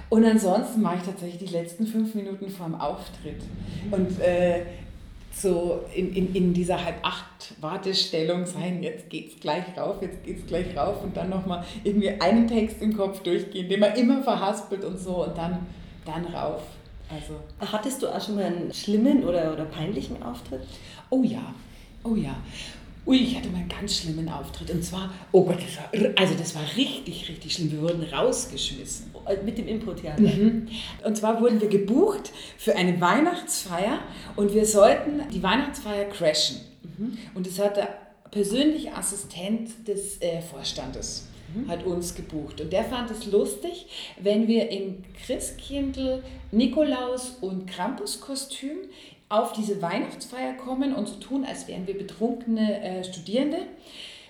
Und 0.09 0.25
ansonsten 0.25 0.83
mache 0.83 0.97
ich 0.97 1.03
tatsächlich 1.03 1.51
die 1.51 1.57
letzten 1.57 1.87
fünf 1.87 2.15
Minuten 2.15 2.51
vor 2.51 2.67
dem 2.67 2.81
Auftritt. 2.81 3.43
Mhm. 3.87 3.93
Und 3.93 4.21
äh, 4.21 4.63
so 5.33 5.85
in, 5.95 6.13
in, 6.15 6.35
in 6.35 6.53
dieser 6.53 6.85
halb 6.85 6.97
acht 7.03 7.55
Wartestellung 7.61 8.45
sein, 8.47 8.83
jetzt 8.83 9.09
geht's 9.09 9.39
gleich 9.41 9.65
rauf, 9.77 10.03
jetzt 10.03 10.25
geht's 10.25 10.47
gleich 10.47 10.77
rauf 10.77 11.03
und 11.03 11.17
dann 11.17 11.31
nochmal 11.31 11.65
irgendwie 11.85 12.11
einen 12.21 12.47
Text 12.49 12.83
im 12.83 12.97
Kopf 12.97 13.23
durchgehen, 13.23 13.69
den 13.69 13.81
man 13.81 13.95
immer 13.95 14.23
verhaspelt 14.23 14.85
und 14.85 14.99
so 14.99 15.25
und 15.25 15.39
dann, 15.39 15.67
dann 16.05 16.25
rauf. 16.27 16.63
Also. 17.09 17.35
Hattest 17.73 18.03
du 18.03 18.09
auch 18.09 18.21
schon 18.21 18.37
mal 18.37 18.45
einen 18.45 18.73
schlimmen 18.73 19.25
oder, 19.25 19.53
oder 19.53 19.65
peinlichen 19.65 20.23
Auftritt? 20.23 20.63
Oh 21.09 21.23
ja, 21.25 21.55
Oh 22.05 22.15
ja. 22.15 22.37
Ui, 23.07 23.17
ich 23.17 23.37
hatte 23.37 23.49
mal 23.49 23.59
einen 23.59 23.69
ganz 23.69 23.99
schlimmen 23.99 24.29
Auftritt. 24.29 24.71
Und 24.71 24.85
zwar, 24.85 25.13
oh 25.33 25.45
Gott, 25.45 25.59
das 25.59 25.77
war, 25.77 26.13
also 26.17 26.35
das 26.35 26.55
war 26.55 26.63
richtig, 26.77 27.29
richtig 27.29 27.55
schlimm. 27.55 27.73
Wir 27.73 27.81
wurden 27.81 28.03
rausgeschmissen. 28.03 29.11
Äh, 29.27 29.43
mit 29.45 29.59
dem 29.59 29.67
Impro-Theater? 29.67 30.23
Mhm. 30.23 30.69
Und 31.05 31.17
zwar 31.17 31.41
wurden 31.41 31.61
wir 31.61 31.69
gebucht 31.69 32.31
für 32.59 32.77
eine 32.77 33.01
Weihnachtsfeier 33.01 34.01
und 34.37 34.55
wir 34.55 34.67
sollten 34.67 35.23
die 35.33 35.43
Weihnachtsfeier 35.43 36.05
crashen. 36.05 36.61
Mhm. 36.99 37.19
Und 37.35 37.47
das 37.47 37.59
hat 37.59 37.77
der 37.77 37.89
persönliche 38.31 38.95
Assistent 38.95 39.89
des 39.89 40.21
äh, 40.21 40.41
Vorstandes 40.43 41.27
mhm. 41.55 41.69
hat 41.69 41.85
uns 41.85 42.15
gebucht. 42.15 42.61
Und 42.61 42.73
der 42.73 42.85
fand 42.85 43.11
es 43.11 43.27
lustig, 43.27 43.87
wenn 44.21 44.47
wir 44.47 44.71
im 44.71 45.03
Christkindl, 45.27 46.23
Nikolaus 46.53 47.37
und 47.41 47.67
Krampus-Kostüm 47.67 48.79
auf 49.31 49.53
diese 49.53 49.81
Weihnachtsfeier 49.81 50.55
kommen 50.55 50.93
und 50.93 51.09
so 51.09 51.15
tun, 51.15 51.47
als 51.49 51.67
wären 51.69 51.87
wir 51.87 51.97
betrunkene 51.97 52.83
äh, 52.83 53.05
Studierende, 53.05 53.59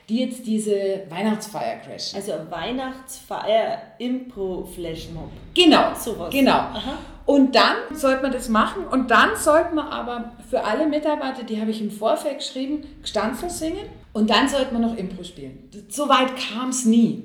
die 0.09 0.21
jetzt 0.21 0.47
diese 0.47 1.05
Weihnachtsfeier 1.09 1.79
crashen. 1.79 2.17
Also 2.17 2.33
Weihnachtsfeier 2.51 3.79
Impro 3.99 4.65
Flashmob. 4.65 5.31
Genau, 5.55 5.95
sowas. 5.99 6.31
Genau. 6.31 6.53
Aha. 6.53 6.99
Und 7.25 7.55
dann 7.55 7.77
sollte 7.93 8.23
man 8.23 8.33
das 8.33 8.49
machen 8.49 8.85
und 8.87 9.11
dann 9.11 9.37
sollte 9.37 9.75
man 9.75 9.89
aber 9.89 10.33
für 10.51 10.65
alle 10.65 10.87
Mitarbeiter, 10.87 11.45
die 11.45 11.61
habe 11.61 11.71
ich 11.71 11.81
im 11.81 11.91
Vorfeld 11.91 12.39
geschrieben, 12.39 12.85
Gstanzel 13.03 13.49
singen 13.49 13.87
und 14.13 14.29
dann 14.29 14.49
sollte 14.49 14.73
man 14.73 14.83
noch 14.83 14.97
Impro 14.97 15.25
spielen. 15.25 15.71
Soweit 15.89 16.37
kam 16.37 16.71
es 16.71 16.85
nie. 16.85 17.25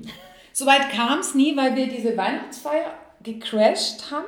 Soweit 0.52 0.90
kam 0.90 1.18
es 1.18 1.34
nie, 1.34 1.54
weil 1.56 1.76
wir 1.76 1.88
diese 1.88 2.16
Weihnachtsfeier 2.16 2.94
gecrashed 3.22 4.10
haben 4.10 4.26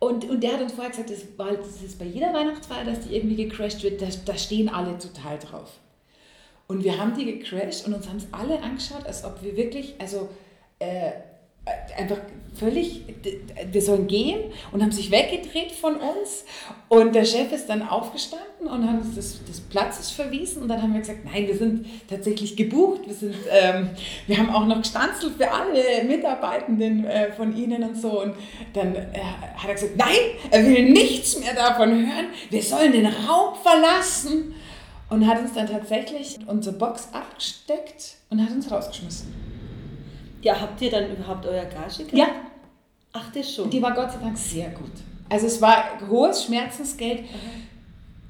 und, 0.00 0.28
und 0.28 0.42
der 0.42 0.54
hat 0.54 0.62
uns 0.62 0.72
vorher 0.72 0.90
gesagt, 0.90 1.10
das, 1.10 1.24
war, 1.36 1.52
das 1.52 1.82
ist 1.82 1.98
bei 1.98 2.04
jeder 2.04 2.32
Weihnachtsfeier, 2.32 2.84
dass 2.84 3.00
die 3.00 3.16
irgendwie 3.16 3.44
gecrashed 3.44 3.82
wird, 3.82 4.00
da, 4.00 4.06
da 4.24 4.36
stehen 4.38 4.68
alle 4.68 4.96
total 4.98 5.38
drauf. 5.38 5.72
Und 6.68 6.84
wir 6.84 6.98
haben 6.98 7.16
die 7.16 7.24
gecrashed 7.24 7.86
und 7.86 7.94
uns 7.94 8.08
haben 8.08 8.18
es 8.18 8.28
alle 8.30 8.62
angeschaut, 8.62 9.06
als 9.06 9.24
ob 9.24 9.42
wir 9.42 9.56
wirklich, 9.56 9.94
also 9.98 10.28
äh, 10.78 11.12
einfach 11.96 12.18
völlig, 12.58 13.02
wir 13.70 13.82
sollen 13.82 14.06
gehen 14.06 14.40
und 14.72 14.82
haben 14.82 14.92
sich 14.92 15.10
weggedreht 15.10 15.72
von 15.72 15.96
uns. 15.96 16.44
Und 16.88 17.14
der 17.14 17.24
Chef 17.24 17.52
ist 17.52 17.66
dann 17.68 17.86
aufgestanden 17.86 18.66
und 18.66 18.88
hat 18.88 19.00
uns 19.00 19.14
des, 19.14 19.44
des 19.44 19.60
Platzes 19.60 20.10
verwiesen. 20.10 20.62
Und 20.62 20.68
dann 20.68 20.82
haben 20.82 20.92
wir 20.92 21.00
gesagt, 21.00 21.24
nein, 21.24 21.46
wir 21.46 21.56
sind 21.56 21.86
tatsächlich 22.08 22.56
gebucht. 22.56 23.02
Wir, 23.06 23.14
sind, 23.14 23.34
ähm, 23.50 23.90
wir 24.26 24.38
haben 24.38 24.50
auch 24.50 24.66
noch 24.66 24.78
gestanzelt 24.78 25.34
für 25.36 25.50
alle 25.50 26.04
Mitarbeitenden 26.04 27.04
äh, 27.04 27.32
von 27.32 27.56
Ihnen 27.56 27.82
und 27.84 27.96
so. 27.96 28.22
Und 28.22 28.34
dann 28.72 28.94
äh, 28.94 29.06
hat 29.56 29.68
er 29.68 29.74
gesagt, 29.74 29.96
nein, 29.96 30.16
er 30.50 30.64
will 30.64 30.90
nichts 30.90 31.38
mehr 31.38 31.54
davon 31.54 31.90
hören. 31.90 32.26
Wir 32.50 32.62
sollen 32.62 32.92
den 32.92 33.06
Raum 33.06 33.54
verlassen. 33.62 34.54
Und 35.10 35.26
hat 35.26 35.40
uns 35.40 35.54
dann 35.54 35.66
tatsächlich 35.66 36.38
unsere 36.46 36.76
Box 36.76 37.08
abgesteckt 37.14 38.16
und 38.28 38.44
hat 38.44 38.50
uns 38.50 38.70
rausgeschmissen. 38.70 39.47
Ja, 40.42 40.60
habt 40.60 40.80
ihr 40.82 40.90
dann 40.90 41.10
überhaupt 41.10 41.44
euer 41.46 41.64
Gage 41.64 41.98
gekriegt? 41.98 42.14
Ja. 42.14 42.26
Ach, 43.12 43.32
das 43.32 43.52
schon. 43.52 43.70
Die 43.70 43.82
war 43.82 43.92
Gott 43.92 44.12
sei 44.12 44.18
Dank 44.18 44.36
sehr 44.38 44.70
gut. 44.70 44.90
Also 45.28 45.46
es 45.46 45.60
war 45.60 45.84
hohes 46.08 46.44
Schmerzensgeld, 46.44 47.24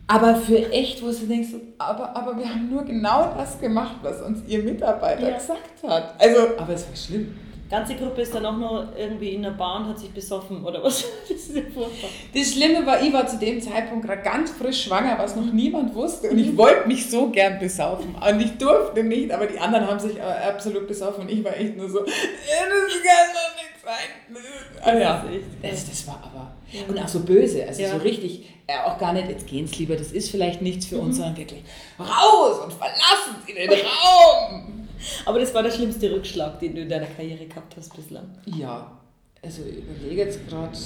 aber 0.07 0.35
für 0.37 0.73
echt, 0.73 1.03
wo 1.03 1.11
du 1.11 1.27
denkst, 1.27 1.51
aber, 1.77 2.17
aber 2.17 2.37
wir 2.39 2.49
haben 2.49 2.71
nur 2.71 2.83
genau 2.85 3.33
das 3.37 3.61
gemacht, 3.61 3.97
was 4.03 4.21
uns 4.23 4.41
ihr 4.49 4.63
Mitarbeiter 4.63 5.29
Ja. 5.31 5.37
gesagt 5.37 5.83
hat. 5.87 6.15
Also, 6.21 6.39
aber 6.59 6.73
es 6.73 6.89
war 6.89 6.97
schlimm. 6.97 7.37
Die 7.69 7.75
ganze 7.75 7.97
Gruppe 7.97 8.23
ist 8.23 8.35
dann 8.35 8.47
auch 8.47 8.57
noch 8.57 8.97
irgendwie 8.97 9.29
in 9.35 9.43
der 9.43 9.51
Bahn, 9.51 9.87
hat 9.87 9.99
sich 9.99 10.09
besoffen 10.11 10.65
oder 10.65 10.83
was? 10.83 11.05
Das 11.29 11.37
ist 11.39 11.55
ja 11.55 11.61
furchtbar. 11.75 12.09
Das 12.35 12.53
Schlimme 12.55 12.87
war, 12.87 13.03
ich 13.03 13.13
war 13.13 13.27
zu 13.27 13.39
dem 13.39 13.61
Zeitpunkt 13.61 14.07
gerade 14.07 14.23
ganz 14.23 14.51
frisch 14.53 14.85
schwanger, 14.85 15.19
was 15.19 15.37
noch 15.37 15.45
niemand 15.53 15.95
wusste. 15.95 16.31
Und 16.31 16.39
ich 16.39 16.57
wollte 16.57 16.89
mich 16.89 17.11
so 17.11 17.29
gern 17.29 17.59
besaufen. 17.59 18.15
Und 18.15 18.41
ich 18.41 18.57
durfte 18.57 19.05
nicht, 19.05 19.31
aber 19.31 19.47
die 19.47 19.59
anderen 19.59 19.87
haben 19.87 20.01
sich 20.01 20.17
äh, 20.17 20.21
absolut 20.23 20.89
besoffen. 20.89 21.25
Und 21.25 21.31
ich 21.31 21.45
war 21.45 21.55
echt 21.59 21.77
nur 21.77 21.91
so, 21.91 21.99
"Ja, 21.99 22.05
das 22.07 23.03
kann 23.03 23.35
doch 23.35 23.55
nicht 23.57 23.85
sein. 23.85 24.37
Ah, 24.83 24.97
ja. 24.99 25.25
Das 25.63 25.87
Das, 25.89 26.07
war 26.07 26.23
aber. 26.25 26.53
Und 26.89 26.99
auch 26.99 27.09
so 27.09 27.21
böse, 27.21 27.67
also 27.67 27.83
Ja. 27.83 27.91
so 27.91 27.97
richtig, 27.99 28.47
äh, 28.67 28.79
auch 28.87 28.99
gar 28.99 29.13
nicht, 29.13 29.29
jetzt 29.29 29.47
gehen's 29.47 29.79
lieber, 29.79 29.95
das 29.97 30.13
ist 30.13 30.31
vielleicht 30.31 30.63
nichts 30.63 30.87
für 30.87 30.99
uns, 30.99 31.17
sondern 31.17 31.37
wirklich 31.37 31.63
raus 31.99 32.61
und 32.65 32.73
verlassen 32.73 33.37
Sie 33.47 33.53
den 33.55 33.71
Raum. 33.71 34.88
Aber 35.25 35.39
das 35.39 35.55
war 35.55 35.63
der 35.63 35.71
schlimmste 35.71 36.11
Rückschlag, 36.13 36.59
den 36.61 36.75
du 36.75 36.83
in 36.83 36.89
deiner 36.89 37.07
Karriere 37.07 37.47
gehabt 37.47 37.77
hast 37.77 37.95
bislang. 37.95 38.27
Ja, 38.47 38.99
also 39.43 39.63
ich 39.65 39.79
überlege 39.79 40.23
jetzt 40.23 40.49
gerade. 40.49 40.77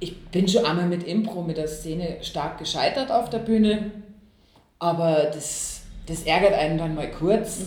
Ich 0.00 0.26
bin 0.26 0.46
schon 0.46 0.64
einmal 0.64 0.86
mit 0.86 1.02
Impro, 1.04 1.42
mit 1.42 1.56
der 1.56 1.66
Szene 1.66 2.18
stark 2.22 2.58
gescheitert 2.58 3.10
auf 3.10 3.30
der 3.30 3.38
Bühne, 3.38 3.90
aber 4.78 5.30
das, 5.32 5.82
das 6.06 6.22
ärgert 6.22 6.54
einen 6.54 6.78
dann 6.78 6.94
mal 6.94 7.10
kurz, 7.10 7.66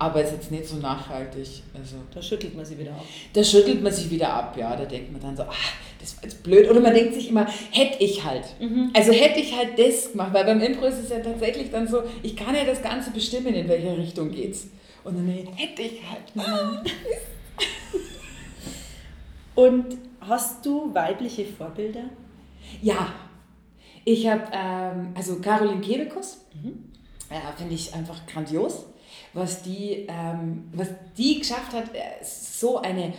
aber 0.00 0.22
ist 0.24 0.32
jetzt 0.32 0.50
nicht 0.50 0.66
so 0.66 0.76
nachhaltig. 0.76 1.62
Also 1.74 1.96
Da 2.12 2.22
schüttelt 2.22 2.56
man 2.56 2.64
sie 2.64 2.78
wieder 2.78 2.92
ab. 2.92 3.04
da 3.34 3.44
schüttelt 3.44 3.82
man 3.82 3.92
sich 3.92 4.10
wieder 4.10 4.32
ab, 4.32 4.56
ja, 4.56 4.74
da 4.74 4.86
denkt 4.86 5.12
man 5.12 5.20
dann 5.20 5.36
so, 5.36 5.42
ah, 5.42 5.54
das 6.00 6.16
war 6.16 6.24
jetzt 6.24 6.42
blöd. 6.42 6.68
Oder 6.70 6.80
man 6.80 6.94
denkt 6.94 7.12
sich 7.14 7.28
immer, 7.28 7.46
hätte 7.70 8.02
ich 8.02 8.24
halt. 8.24 8.44
Also 8.94 9.12
hätte 9.12 9.40
ich 9.40 9.54
halt 9.54 9.78
das 9.78 10.12
gemacht, 10.12 10.32
weil 10.32 10.44
beim 10.44 10.60
Impro 10.60 10.86
ist 10.86 10.98
es 10.98 11.10
ja 11.10 11.18
tatsächlich 11.20 11.70
dann 11.70 11.86
so, 11.86 12.02
ich 12.22 12.34
kann 12.34 12.54
ja 12.54 12.64
das 12.64 12.82
Ganze 12.82 13.10
bestimmen, 13.10 13.54
in 13.54 13.68
welche 13.68 13.96
Richtung 13.96 14.30
geht's. 14.30 14.68
Und 15.04 15.16
dann 15.16 15.28
hätte 15.28 15.82
ich 15.82 16.00
halt. 16.08 16.32
Und 19.54 19.98
hast 20.20 20.64
du 20.64 20.94
weibliche 20.94 21.44
Vorbilder? 21.44 22.04
Ja, 22.80 23.12
ich 24.06 24.26
habe, 24.26 24.44
ähm, 24.52 25.12
also 25.14 25.40
Caroline 25.40 25.82
Kebekus, 25.82 26.38
äh, 27.28 27.34
finde 27.58 27.74
ich 27.74 27.92
einfach 27.94 28.24
grandios, 28.26 28.86
was 29.32 29.62
die, 29.62 30.06
ähm, 30.08 30.68
was 30.72 30.88
die 31.16 31.38
geschafft 31.38 31.72
hat, 31.72 31.94
äh, 31.94 32.22
so 32.22 32.78
eine 32.78 33.12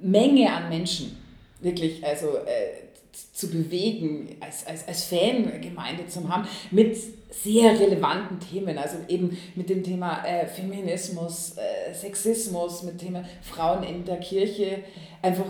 Menge 0.00 0.52
an 0.52 0.68
Menschen 0.68 1.16
wirklich, 1.60 2.04
also 2.04 2.36
äh, 2.38 2.86
zu 3.32 3.48
bewegen, 3.50 4.36
als, 4.40 4.66
als, 4.66 4.86
als 4.86 5.04
Fangemeinde 5.04 6.06
zu 6.06 6.28
haben, 6.28 6.46
mit 6.70 6.96
sehr 7.30 7.78
relevanten 7.78 8.38
Themen, 8.40 8.76
also 8.78 8.96
eben 9.08 9.36
mit 9.54 9.68
dem 9.68 9.82
Thema 9.82 10.24
äh, 10.24 10.46
Feminismus, 10.46 11.54
äh, 11.56 11.94
Sexismus, 11.94 12.82
mit 12.82 13.00
dem 13.00 13.06
Thema 13.06 13.24
Frauen 13.42 13.82
in 13.84 14.04
der 14.04 14.18
Kirche, 14.18 14.84
einfach, 15.22 15.46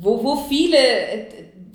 wo, 0.00 0.22
wo 0.22 0.36
viele 0.48 0.76
äh, 0.76 1.26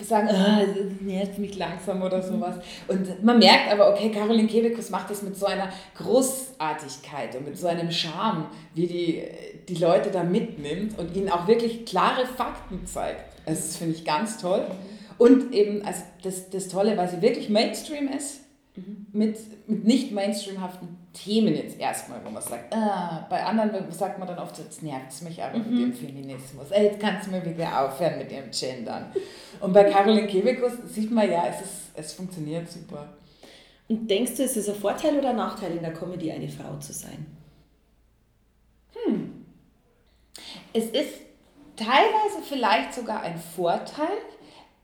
sagen, 0.04 0.28
das 0.28 1.02
nervt 1.02 1.40
mich 1.40 1.58
langsam 1.58 2.02
oder 2.02 2.22
sowas. 2.22 2.56
Und 2.88 3.24
man 3.24 3.40
merkt 3.40 3.72
aber, 3.72 3.92
okay, 3.92 4.12
Caroline 4.12 4.48
Kebekus 4.48 4.90
macht 4.90 5.10
das 5.10 5.22
mit 5.22 5.38
so 5.38 5.46
einer 5.46 5.70
Großartigkeit 5.98 7.36
und 7.36 7.46
mit 7.46 7.58
so 7.58 7.68
einem 7.68 7.92
Charme, 7.92 8.48
wie 8.74 8.88
die, 8.88 9.24
die 9.68 9.76
Leute 9.76 10.12
da 10.12 10.24
mitnimmt 10.24 10.98
und 10.98 11.16
ihnen 11.16 11.30
auch 11.30 11.48
wirklich 11.48 11.86
klare 11.86 12.26
Fakten 12.26 12.86
zeigt. 12.86 13.26
Also 13.46 13.62
Das 13.62 13.78
finde 13.78 13.96
ich 13.96 14.06
ganz 14.06 14.38
toll. 14.38 14.66
Und 15.18 15.54
eben, 15.54 15.86
also 15.86 16.02
das, 16.24 16.50
das 16.50 16.68
Tolle, 16.68 16.98
weil 16.98 17.10
sie 17.10 17.22
wirklich 17.22 17.50
Mainstream 17.50 18.08
ist, 18.08 18.42
mit, 19.12 19.38
mit 19.68 19.86
nicht 19.86 20.12
mainstreamhaften 20.12 21.03
Themen 21.13 21.55
jetzt 21.55 21.79
erstmal, 21.79 22.24
wo 22.25 22.29
man 22.29 22.41
sagt, 22.41 22.74
ah, 22.74 23.25
bei 23.29 23.43
anderen 23.46 23.91
sagt 23.91 24.17
man 24.17 24.27
dann 24.27 24.39
oft, 24.39 24.58
jetzt 24.58 24.82
nervt 24.82 25.12
es 25.12 25.22
mich 25.22 25.41
aber 25.41 25.58
mit 25.60 25.67
dem 25.67 25.93
Feminismus. 25.93 26.72
Ey, 26.72 26.86
jetzt 26.86 27.00
kannst 27.00 27.27
du 27.27 27.32
mal 27.32 27.46
wieder 27.46 27.86
aufhören 27.86 28.17
mit 28.17 28.32
dem 28.32 28.50
Gendern. 28.51 29.13
Und 29.60 29.74
bei 29.74 29.84
Caroline 29.84 30.27
Kebekus 30.27 30.74
sieht 30.88 31.12
man 31.12 31.29
ja, 31.29 31.46
es, 31.48 31.62
ist, 31.62 31.91
es 31.96 32.13
funktioniert 32.13 32.70
super. 32.70 33.13
Und 33.88 34.10
denkst 34.10 34.36
du, 34.38 34.43
ist 34.43 34.58
es 34.58 34.67
ein 34.67 34.75
Vorteil 34.75 35.17
oder 35.17 35.29
ein 35.29 35.36
Nachteil 35.36 35.77
in 35.77 35.84
der 35.84 35.93
Comedy, 35.93 36.32
eine 36.32 36.50
Frau 36.50 36.77
zu 36.77 36.93
sein? 36.93 37.25
Es 40.74 40.86
ist 40.86 41.22
teilweise 41.75 42.41
vielleicht 42.48 42.93
sogar 42.96 43.22
ein 43.22 43.38
Vorteil, 43.38 44.17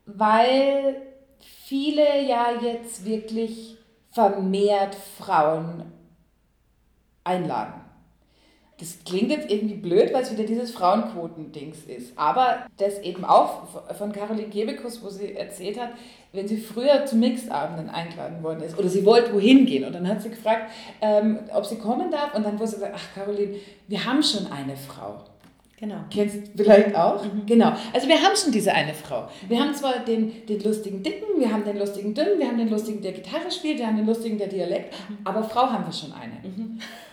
weil 0.05 1.01
viele 1.65 2.27
ja 2.27 2.51
jetzt 2.61 3.05
wirklich 3.05 3.77
vermehrt 4.11 4.95
Frauen 4.95 5.91
einladen. 7.29 7.73
Das 8.79 8.97
klingt 9.03 9.29
jetzt 9.29 9.51
irgendwie 9.51 9.75
blöd, 9.75 10.13
weil 10.13 10.23
es 10.23 10.31
wieder 10.31 10.45
dieses 10.45 10.71
Frauenquoten-Dings 10.71 11.79
ist. 11.83 12.17
Aber 12.17 12.59
das 12.77 12.99
eben 12.99 13.25
auch 13.25 13.67
von 13.97 14.13
Caroline 14.13 14.47
Kebekus, 14.47 15.03
wo 15.03 15.09
sie 15.09 15.35
erzählt 15.35 15.79
hat, 15.79 15.89
wenn 16.31 16.47
sie 16.47 16.57
früher 16.57 17.05
zu 17.05 17.17
Mixabenden 17.17 17.89
eingeladen 17.89 18.41
worden 18.41 18.61
ist 18.63 18.77
oder 18.77 18.87
sie 18.87 19.03
wollte 19.03 19.33
wohin 19.33 19.65
gehen 19.65 19.83
und 19.83 19.93
dann 19.93 20.07
hat 20.07 20.21
sie 20.21 20.29
gefragt, 20.29 20.71
ähm, 21.01 21.39
ob 21.53 21.65
sie 21.65 21.77
kommen 21.77 22.11
darf 22.11 22.35
und 22.35 22.45
dann 22.45 22.57
wurde 22.57 22.69
sie 22.69 22.75
gesagt, 22.75 22.95
ach 22.95 23.15
Caroline, 23.15 23.55
wir 23.87 24.05
haben 24.05 24.23
schon 24.23 24.49
eine 24.51 24.77
Frau. 24.77 25.25
Genau. 25.79 25.95
Kennst 26.11 26.35
du 26.35 26.63
vielleicht 26.63 26.93
auch? 26.95 27.23
Genau. 27.45 27.71
Also 27.93 28.07
wir 28.07 28.21
haben 28.21 28.35
schon 28.35 28.51
diese 28.51 28.73
eine 28.73 28.93
Frau. 28.93 29.29
Wir 29.47 29.59
haben 29.59 29.73
zwar 29.73 29.99
den, 29.99 30.45
den 30.45 30.61
lustigen 30.61 31.01
Dicken, 31.01 31.39
wir 31.39 31.51
haben 31.51 31.63
den 31.63 31.79
lustigen 31.79 32.13
Dünnen, 32.13 32.37
wir 32.37 32.47
haben 32.47 32.57
den 32.57 32.69
lustigen, 32.69 33.01
der 33.01 33.13
Gitarre 33.13 33.49
spielt, 33.49 33.79
wir 33.79 33.87
haben 33.87 33.97
den 33.97 34.05
lustigen, 34.05 34.37
der 34.37 34.47
Dialekt, 34.47 34.93
aber 35.23 35.43
Frau 35.43 35.69
haben 35.69 35.85
wir 35.85 35.93
schon 35.93 36.13
eine. 36.13 36.37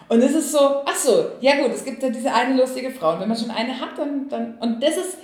Und 0.09 0.23
es 0.23 0.35
ist 0.35 0.53
so, 0.53 0.59
ach 0.85 0.95
so, 0.95 1.27
ja 1.41 1.63
gut, 1.63 1.73
es 1.75 1.85
gibt 1.85 2.03
ja 2.03 2.11
diese 2.11 2.33
eine 2.33 2.57
lustige 2.57 2.91
Frau. 2.91 3.15
Und 3.15 3.21
wenn 3.21 3.29
man 3.29 3.37
schon 3.37 3.51
eine 3.51 3.81
hat, 3.81 3.99
dann, 3.99 4.29
dann 4.29 4.59
und 4.59 4.83
das 4.83 4.97
ist 4.97 5.19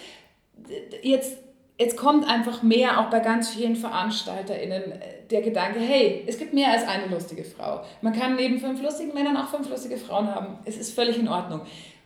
jetzt, 1.02 1.36
jetzt 1.78 1.96
kommt 1.96 2.28
einfach 2.28 2.62
mehr 2.62 3.00
auch 3.00 3.10
bei 3.10 3.20
ganz 3.20 3.50
vielen 3.50 3.76
VeranstalterInnen 3.76 4.92
äh, 4.92 4.98
der 5.30 5.42
Gedanke, 5.42 5.80
hey, 5.80 6.24
es 6.26 6.38
gibt 6.38 6.52
mehr 6.52 6.72
als 6.72 6.86
eine 6.86 7.06
lustige 7.06 7.44
Frau. 7.44 7.82
Man 8.02 8.12
kann 8.12 8.36
neben 8.36 8.58
fünf 8.58 8.82
lustigen 8.82 9.14
Männern 9.14 9.36
auch 9.36 9.48
fünf 9.48 9.68
lustige 9.68 9.96
Frauen 9.96 10.34
haben. 10.34 10.58
Es 10.64 10.76
ist 10.76 10.94
völlig 10.94 11.18
in 11.18 11.28
Ordnung. 11.28 11.62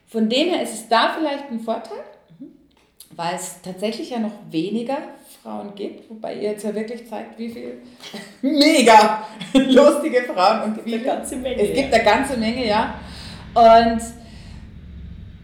Von 0.06 0.28
dem 0.28 0.49
her 0.49 0.62
ist 0.62 0.75
es 0.75 0.88
da 0.88 1.14
vielleicht 1.18 1.50
ein 1.50 1.61
Vorteil, 1.61 2.04
weil 3.11 3.35
es 3.35 3.61
tatsächlich 3.62 4.11
ja 4.11 4.18
noch 4.18 4.33
weniger 4.50 4.99
Frauen 5.46 5.74
gibt, 5.76 6.10
wobei 6.10 6.34
ihr 6.34 6.50
jetzt 6.50 6.64
ja 6.64 6.74
wirklich 6.74 7.08
zeigt, 7.08 7.38
wie 7.38 7.48
viel 7.48 7.78
mega 8.42 9.24
lustige 9.52 10.22
Frauen 10.22 10.62
und 10.64 10.84
wie 10.84 10.94
Eine 10.94 11.04
ganze 11.04 11.36
Menge. 11.36 11.62
es 11.62 11.72
gibt 11.72 11.94
eine 11.94 12.04
ganze 12.04 12.36
Menge, 12.36 12.66
ja. 12.66 12.94
Und 13.54 14.02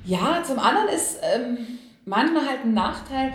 ja, 0.05 0.43
zum 0.45 0.59
anderen 0.59 0.89
ist 0.89 1.19
ähm, 1.23 1.59
manchmal 2.05 2.49
halt 2.49 2.65
ein 2.65 2.75
Nachteil, 2.75 3.33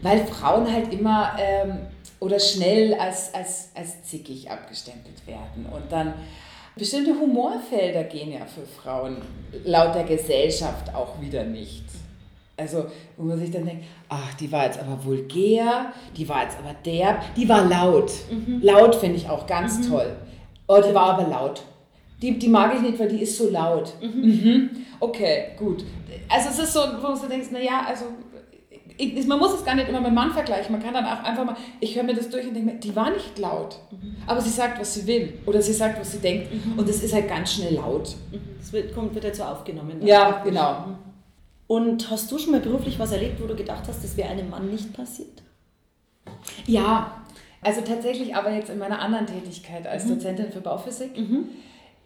weil 0.00 0.26
Frauen 0.26 0.72
halt 0.72 0.92
immer 0.94 1.36
ähm, 1.38 1.80
oder 2.20 2.40
schnell 2.40 2.94
als, 2.94 3.34
als, 3.34 3.70
als 3.74 4.02
zickig 4.04 4.50
abgestempelt 4.50 5.26
werden. 5.26 5.66
Und 5.70 5.92
dann 5.92 6.14
bestimmte 6.74 7.10
Humorfelder 7.10 8.04
gehen 8.04 8.32
ja 8.32 8.46
für 8.46 8.66
Frauen 8.80 9.18
laut 9.64 9.94
der 9.94 10.04
Gesellschaft 10.04 10.94
auch 10.94 11.20
wieder 11.20 11.44
nicht. 11.44 11.84
Also, 12.58 12.86
wo 13.16 13.22
man 13.24 13.38
sich 13.38 13.50
dann 13.52 13.64
denkt, 13.64 13.84
ach, 14.08 14.34
die 14.34 14.50
war 14.50 14.64
jetzt 14.64 14.80
aber 14.80 15.02
vulgär, 15.04 15.92
die 16.16 16.28
war 16.28 16.42
jetzt 16.42 16.58
aber 16.58 16.74
derb, 16.84 17.22
die 17.36 17.48
war 17.48 17.64
laut. 17.64 18.10
Laut 18.60 18.96
finde 18.96 19.16
ich 19.16 19.28
auch 19.28 19.46
ganz 19.46 19.88
toll. 19.88 20.16
Oh, 20.66 20.80
die 20.86 20.92
war 20.94 21.14
aber 21.14 21.28
laut. 21.28 21.62
Die, 22.20 22.36
die 22.36 22.48
mag 22.48 22.74
ich 22.74 22.80
nicht, 22.82 22.98
weil 22.98 23.08
die 23.08 23.22
ist 23.22 23.38
so 23.38 23.48
laut. 23.48 23.94
Mhm. 24.02 24.70
Okay, 24.98 25.50
gut. 25.56 25.84
Also 26.28 26.48
es 26.50 26.58
ist 26.58 26.72
so, 26.72 26.80
wo 27.00 27.14
du 27.14 27.28
denkst, 27.28 27.52
naja, 27.52 27.84
also 27.86 28.06
ich, 28.98 29.26
man 29.28 29.38
muss 29.38 29.54
es 29.54 29.64
gar 29.64 29.76
nicht 29.76 29.88
immer 29.88 30.00
mit 30.00 30.08
dem 30.08 30.14
Mann 30.14 30.32
vergleichen. 30.32 30.72
Man 30.72 30.82
kann 30.82 30.92
dann 30.92 31.04
auch 31.04 31.22
einfach 31.22 31.44
mal, 31.44 31.56
ich 31.78 31.94
höre 31.94 32.02
mir 32.02 32.14
das 32.14 32.28
durch 32.28 32.46
und 32.48 32.54
denke 32.54 32.72
mir, 32.72 32.80
die 32.80 32.96
war 32.96 33.10
nicht 33.10 33.38
laut. 33.38 33.78
Aber 34.26 34.40
sie 34.40 34.50
sagt, 34.50 34.80
was 34.80 34.94
sie 34.94 35.06
will. 35.06 35.34
Oder 35.46 35.62
sie 35.62 35.72
sagt, 35.72 36.00
was 36.00 36.10
sie 36.10 36.18
denkt. 36.18 36.48
Und 36.76 36.88
das 36.88 37.02
ist 37.02 37.14
halt 37.14 37.28
ganz 37.28 37.52
schnell 37.54 37.74
laut. 37.74 38.16
Das 38.58 38.72
wird, 38.72 38.92
kommt, 38.92 39.14
wird 39.14 39.24
jetzt 39.24 39.38
so 39.38 39.44
aufgenommen. 39.44 39.92
dann. 40.00 40.08
Ja, 40.08 40.42
genau. 40.42 40.98
Und 41.68 42.10
hast 42.10 42.32
du 42.32 42.38
schon 42.38 42.52
mal 42.52 42.60
beruflich 42.60 42.98
was 42.98 43.12
erlebt, 43.12 43.40
wo 43.40 43.46
du 43.46 43.54
gedacht 43.54 43.84
hast, 43.86 44.02
das 44.02 44.16
wäre 44.16 44.30
einem 44.30 44.50
Mann 44.50 44.70
nicht 44.70 44.92
passiert? 44.92 45.42
Ja, 46.66 47.22
also 47.62 47.82
tatsächlich 47.82 48.34
aber 48.34 48.50
jetzt 48.50 48.70
in 48.70 48.78
meiner 48.78 49.00
anderen 49.00 49.26
Tätigkeit 49.26 49.86
als 49.86 50.06
Dozentin 50.06 50.50
für 50.50 50.60
Bauphysik. 50.60 51.10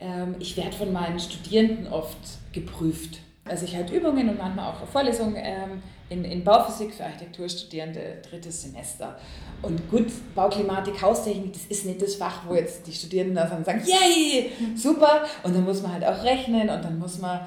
Ähm, 0.00 0.34
ich 0.40 0.56
werde 0.56 0.72
von 0.72 0.92
meinen 0.92 1.18
Studierenden 1.20 1.86
oft 1.86 2.18
geprüft. 2.52 3.20
Also 3.44 3.64
ich 3.64 3.76
halte 3.76 3.94
Übungen 3.94 4.28
und 4.28 4.38
manchmal 4.38 4.72
auch 4.72 4.86
Vorlesungen 4.86 5.36
ähm, 5.36 5.82
in, 6.08 6.24
in 6.24 6.42
Bauphysik 6.42 6.92
für 6.92 7.04
Architekturstudierende 7.04 8.20
drittes 8.28 8.62
Semester. 8.62 9.16
Und 9.62 9.88
gut, 9.88 10.06
Bauklimatik, 10.34 11.00
Haustechnik, 11.00 11.52
das 11.52 11.66
ist 11.66 11.86
nicht 11.86 12.02
das 12.02 12.16
Fach, 12.16 12.42
wo 12.48 12.54
jetzt 12.54 12.84
die 12.86 12.92
Studierenden 12.92 13.36
da 13.36 13.46
sind 13.46 13.58
und 13.58 13.64
sagen, 13.64 13.82
yay, 13.84 14.50
super. 14.74 15.22
Und 15.44 15.54
dann 15.54 15.64
muss 15.64 15.82
man 15.82 15.92
halt 15.92 16.04
auch 16.04 16.24
rechnen 16.24 16.68
und 16.68 16.84
dann 16.84 16.98
muss 16.98 17.20
man 17.20 17.40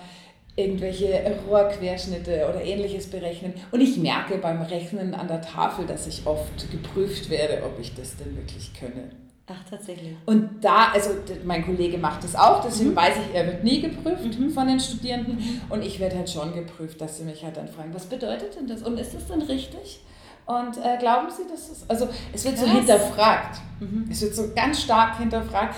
irgendwelche 0.55 1.35
Rohrquerschnitte 1.47 2.47
oder 2.50 2.63
ähnliches 2.63 3.07
berechnen. 3.07 3.53
Und 3.71 3.81
ich 3.81 3.97
merke 3.97 4.38
beim 4.38 4.62
Rechnen 4.62 5.13
an 5.13 5.27
der 5.27 5.41
Tafel, 5.41 5.85
dass 5.85 6.07
ich 6.07 6.25
oft 6.25 6.71
geprüft 6.71 7.29
werde, 7.29 7.63
ob 7.65 7.79
ich 7.79 7.93
das 7.93 8.15
denn 8.15 8.35
wirklich 8.38 8.71
könne. 8.74 9.09
Ach, 9.47 9.63
tatsächlich. 9.69 10.15
Und 10.25 10.63
da, 10.63 10.91
also 10.91 11.12
mein 11.43 11.63
Kollege 11.63 12.00
macht 12.00 12.24
das 12.24 12.35
auch, 12.35 12.63
deswegen 12.63 12.91
mhm. 12.91 12.95
weiß 12.95 13.15
ich, 13.17 13.35
er 13.35 13.45
wird 13.45 13.63
nie 13.63 13.79
geprüft 13.81 14.39
mhm. 14.39 14.50
von 14.50 14.67
den 14.67 14.79
Studierenden. 14.79 15.62
Und 15.69 15.83
ich 15.83 16.00
werde 16.00 16.17
halt 16.17 16.29
schon 16.29 16.53
geprüft, 16.53 17.00
dass 17.00 17.17
sie 17.17 17.25
mich 17.25 17.43
halt 17.43 17.57
dann 17.57 17.67
fragen, 17.67 17.93
was 17.93 18.05
bedeutet 18.05 18.55
denn 18.55 18.67
das? 18.67 18.81
Und 18.81 18.97
ist 18.97 19.13
das 19.13 19.27
denn 19.27 19.41
richtig? 19.43 20.00
Und 20.47 20.77
äh, 20.77 20.97
glauben 21.00 21.27
Sie, 21.29 21.43
dass 21.50 21.69
es, 21.69 21.89
also 21.89 22.07
es 22.31 22.45
wird 22.45 22.57
so 22.57 22.65
hinterfragt. 22.67 23.59
Mhm. 23.79 24.07
Es 24.12 24.21
wird 24.21 24.35
so 24.35 24.51
ganz 24.55 24.81
stark 24.81 25.17
hinterfragt. 25.17 25.75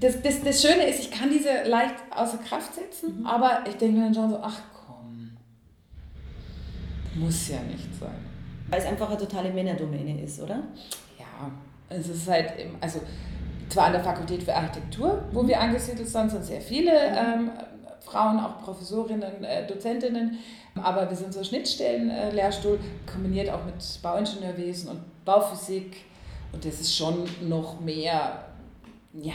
Das, 0.00 0.22
das, 0.22 0.42
das 0.42 0.62
Schöne 0.62 0.86
ist, 0.86 1.00
ich 1.00 1.10
kann 1.10 1.30
diese 1.30 1.68
leicht 1.68 1.94
außer 2.14 2.38
Kraft 2.38 2.74
setzen, 2.74 3.20
mhm. 3.20 3.26
aber 3.26 3.64
ich 3.68 3.76
denke 3.76 3.98
mir 3.98 4.04
dann 4.04 4.14
schon 4.14 4.30
so, 4.30 4.40
ach 4.42 4.60
komm, 4.86 5.36
muss 7.14 7.48
ja 7.48 7.60
nicht 7.62 7.88
sein. 7.98 8.24
Weil 8.68 8.80
es 8.80 8.86
einfach 8.86 9.08
eine 9.08 9.18
totale 9.18 9.50
Männerdomäne 9.50 10.22
ist, 10.22 10.40
oder? 10.40 10.62
Ja, 11.18 11.50
es 11.88 12.08
ist 12.08 12.28
halt, 12.28 12.52
also 12.80 13.00
zwar 13.68 13.86
an 13.86 13.92
der 13.92 14.04
Fakultät 14.04 14.42
für 14.42 14.54
Architektur, 14.54 15.22
wo 15.32 15.46
wir 15.46 15.60
angesiedelt 15.60 16.08
sind, 16.08 16.30
sind 16.30 16.44
sehr 16.44 16.60
viele 16.60 16.92
ähm, 16.92 17.50
Frauen, 18.00 18.38
auch 18.38 18.62
Professorinnen, 18.62 19.44
äh, 19.44 19.66
Dozentinnen, 19.66 20.38
aber 20.74 21.08
wir 21.08 21.16
sind 21.16 21.34
so 21.34 21.42
Schnittstellen-Lehrstuhl, 21.42 22.76
äh, 22.76 23.10
kombiniert 23.10 23.50
auch 23.50 23.64
mit 23.64 23.74
Bauingenieurwesen 24.02 24.90
und 24.90 25.24
Bauphysik 25.24 26.04
und 26.52 26.64
das 26.64 26.80
ist 26.80 26.96
schon 26.96 27.24
noch 27.48 27.80
mehr, 27.80 28.47
ja, 29.14 29.34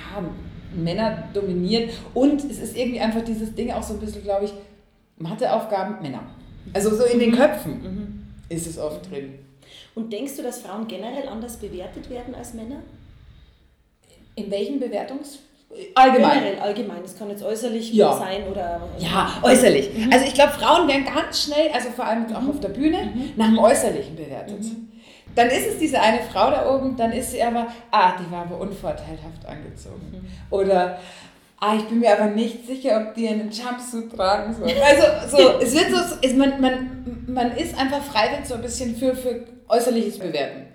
Männer 0.76 1.30
dominiert 1.34 1.94
und 2.14 2.44
es 2.44 2.60
ist 2.60 2.78
irgendwie 2.78 3.00
einfach 3.00 3.24
dieses 3.24 3.54
Ding 3.56 3.72
auch 3.72 3.84
so 3.84 3.94
ein 3.94 4.00
bisschen, 4.00 4.24
glaube 4.24 4.46
ich, 4.46 4.54
Matheaufgaben 5.18 6.02
Männer. 6.02 6.24
Also 6.74 6.96
so 6.96 7.04
in 7.04 7.20
den 7.20 7.32
mhm. 7.32 7.36
Köpfen 7.36 7.72
mhm. 7.82 8.26
ist 8.50 8.68
es 8.68 8.78
oft 8.78 9.10
drin. 9.10 9.40
Und 9.96 10.12
denkst 10.12 10.38
du, 10.38 10.44
dass 10.44 10.62
Frauen 10.62 10.88
generell 10.88 11.28
anders 11.28 11.58
bewertet 11.58 12.10
werden 12.10 12.34
als 12.34 12.54
Männer? 12.54 12.78
In 14.36 14.50
welchen 14.50 14.80
Bewertungs... 14.80 15.40
Allgemein. 15.96 16.44
Generell, 16.44 16.60
allgemein. 16.60 17.02
Das 17.02 17.18
kann 17.18 17.30
jetzt 17.30 17.44
äußerlich 17.44 17.94
ja. 17.94 18.14
sein 18.14 18.48
oder. 18.48 18.80
Ja, 19.00 19.40
äußerlich. 19.42 19.90
Mhm. 19.92 20.14
Also 20.14 20.26
ich 20.26 20.36
glaube, 20.36 20.52
Frauen 20.52 20.88
werden 20.88 21.04
ganz 21.04 21.46
schnell, 21.46 21.72
also 21.74 21.90
vor 21.90 22.06
allem 22.06 22.32
auch 22.36 22.42
mhm. 22.42 22.50
auf 22.52 22.60
der 22.60 22.70
Bühne, 22.70 23.06
mhm. 23.06 23.32
nach 23.36 23.48
dem 23.48 23.58
Äußerlichen 23.58 24.16
bewertet. 24.16 24.62
Mhm. 24.62 24.90
Dann 25.36 25.48
ist 25.48 25.68
es 25.68 25.78
diese 25.80 26.00
eine 26.00 26.20
Frau 26.20 26.52
da 26.52 26.70
oben, 26.70 26.96
dann 26.96 27.12
ist 27.12 27.32
sie 27.32 27.42
aber, 27.42 27.68
ah, 27.92 28.14
die 28.20 28.32
war 28.32 28.42
aber 28.42 28.60
unvorteilhaft 28.60 29.46
angezogen. 29.48 30.12
Mhm. 30.12 30.28
Oder, 30.50 31.00
ah, 31.60 31.76
ich 31.76 31.84
bin 31.86 32.00
mir 32.00 32.14
aber 32.14 32.32
nicht 32.32 32.68
sicher, 32.68 32.98
ob 33.02 33.16
die 33.16 33.28
einen 33.28 33.50
Jumpsuit 33.52 34.16
tragen 34.16 34.54
soll. 34.54 34.72
Also 34.84 35.38
so, 35.38 35.60
es 35.62 35.74
wird 35.74 35.90
so, 35.92 36.16
es, 36.22 36.34
man, 36.36 36.62
man, 36.62 37.26
man 37.28 37.58
ist 37.58 37.78
einfach 37.78 38.02
freiwillig 38.04 38.46
so 38.46 38.56
ein 38.56 38.62
bisschen 38.62 38.96
für, 38.96 39.16
für 39.16 39.44
äußerliches 39.68 40.20
Bewerten. 40.20 40.68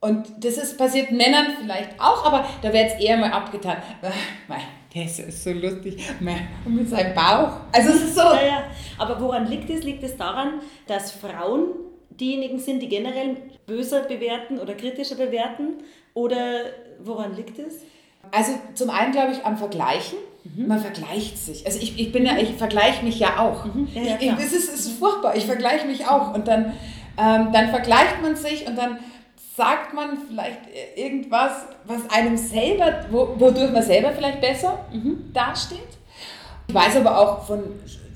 Und 0.00 0.28
das 0.44 0.56
ist 0.56 0.78
passiert 0.78 1.10
Männern 1.10 1.46
vielleicht 1.60 2.00
auch, 2.00 2.24
aber 2.24 2.46
da 2.62 2.72
wird 2.72 2.92
es 2.92 3.00
eher 3.00 3.16
mal 3.16 3.32
abgetan. 3.32 3.78
Der 4.94 5.04
ist 5.04 5.44
so 5.44 5.50
lustig. 5.50 6.02
Und 6.64 6.76
mit 6.76 6.88
seinem 6.88 7.14
Bauch. 7.14 7.50
Also 7.72 7.90
es 7.90 8.02
ist 8.02 8.14
so. 8.14 8.22
Ja, 8.22 8.46
ja. 8.46 8.64
Aber 8.96 9.20
woran 9.20 9.46
liegt 9.46 9.68
es? 9.68 9.82
Liegt 9.82 10.02
es 10.02 10.16
daran, 10.16 10.60
dass 10.86 11.12
Frauen 11.12 11.74
diejenigen 12.20 12.58
sind, 12.58 12.80
die 12.80 12.88
generell 12.88 13.36
böser 13.66 14.02
bewerten 14.02 14.58
oder 14.58 14.74
kritischer 14.74 15.16
bewerten? 15.16 15.78
Oder 16.14 16.60
woran 17.00 17.34
liegt 17.36 17.58
es? 17.58 17.82
Also 18.32 18.52
zum 18.74 18.90
einen 18.90 19.12
glaube 19.12 19.32
ich 19.32 19.44
am 19.44 19.56
Vergleichen. 19.56 20.18
Mhm. 20.44 20.66
Man 20.66 20.80
vergleicht 20.80 21.38
sich. 21.38 21.66
Also 21.66 21.78
ich, 21.80 21.98
ich 21.98 22.12
bin 22.12 22.26
ja, 22.26 22.36
ich 22.38 22.54
vergleiche 22.54 23.04
mich 23.04 23.18
ja 23.18 23.38
auch. 23.38 23.64
Mhm. 23.64 23.88
Ja, 23.94 24.02
ja, 24.02 24.16
ich, 24.20 24.32
es, 24.44 24.52
ist, 24.52 24.72
es 24.72 24.86
ist 24.86 24.98
furchtbar. 24.98 25.36
Ich 25.36 25.46
vergleiche 25.46 25.86
mich 25.86 26.06
auch. 26.06 26.34
Und 26.34 26.48
dann 26.48 26.74
ähm, 27.18 27.48
dann 27.52 27.70
vergleicht 27.70 28.22
man 28.22 28.36
sich 28.36 28.66
und 28.66 28.76
dann 28.76 28.98
sagt 29.56 29.92
man 29.92 30.16
vielleicht 30.28 30.60
irgendwas, 30.94 31.66
was 31.84 32.08
einem 32.10 32.36
selber, 32.36 33.06
wodurch 33.10 33.72
man 33.72 33.82
selber 33.82 34.12
vielleicht 34.12 34.40
besser 34.40 34.86
mhm. 34.92 35.32
dasteht. 35.32 35.98
Ich 36.68 36.74
weiß 36.74 36.96
aber 36.96 37.18
auch 37.18 37.44
von 37.44 37.64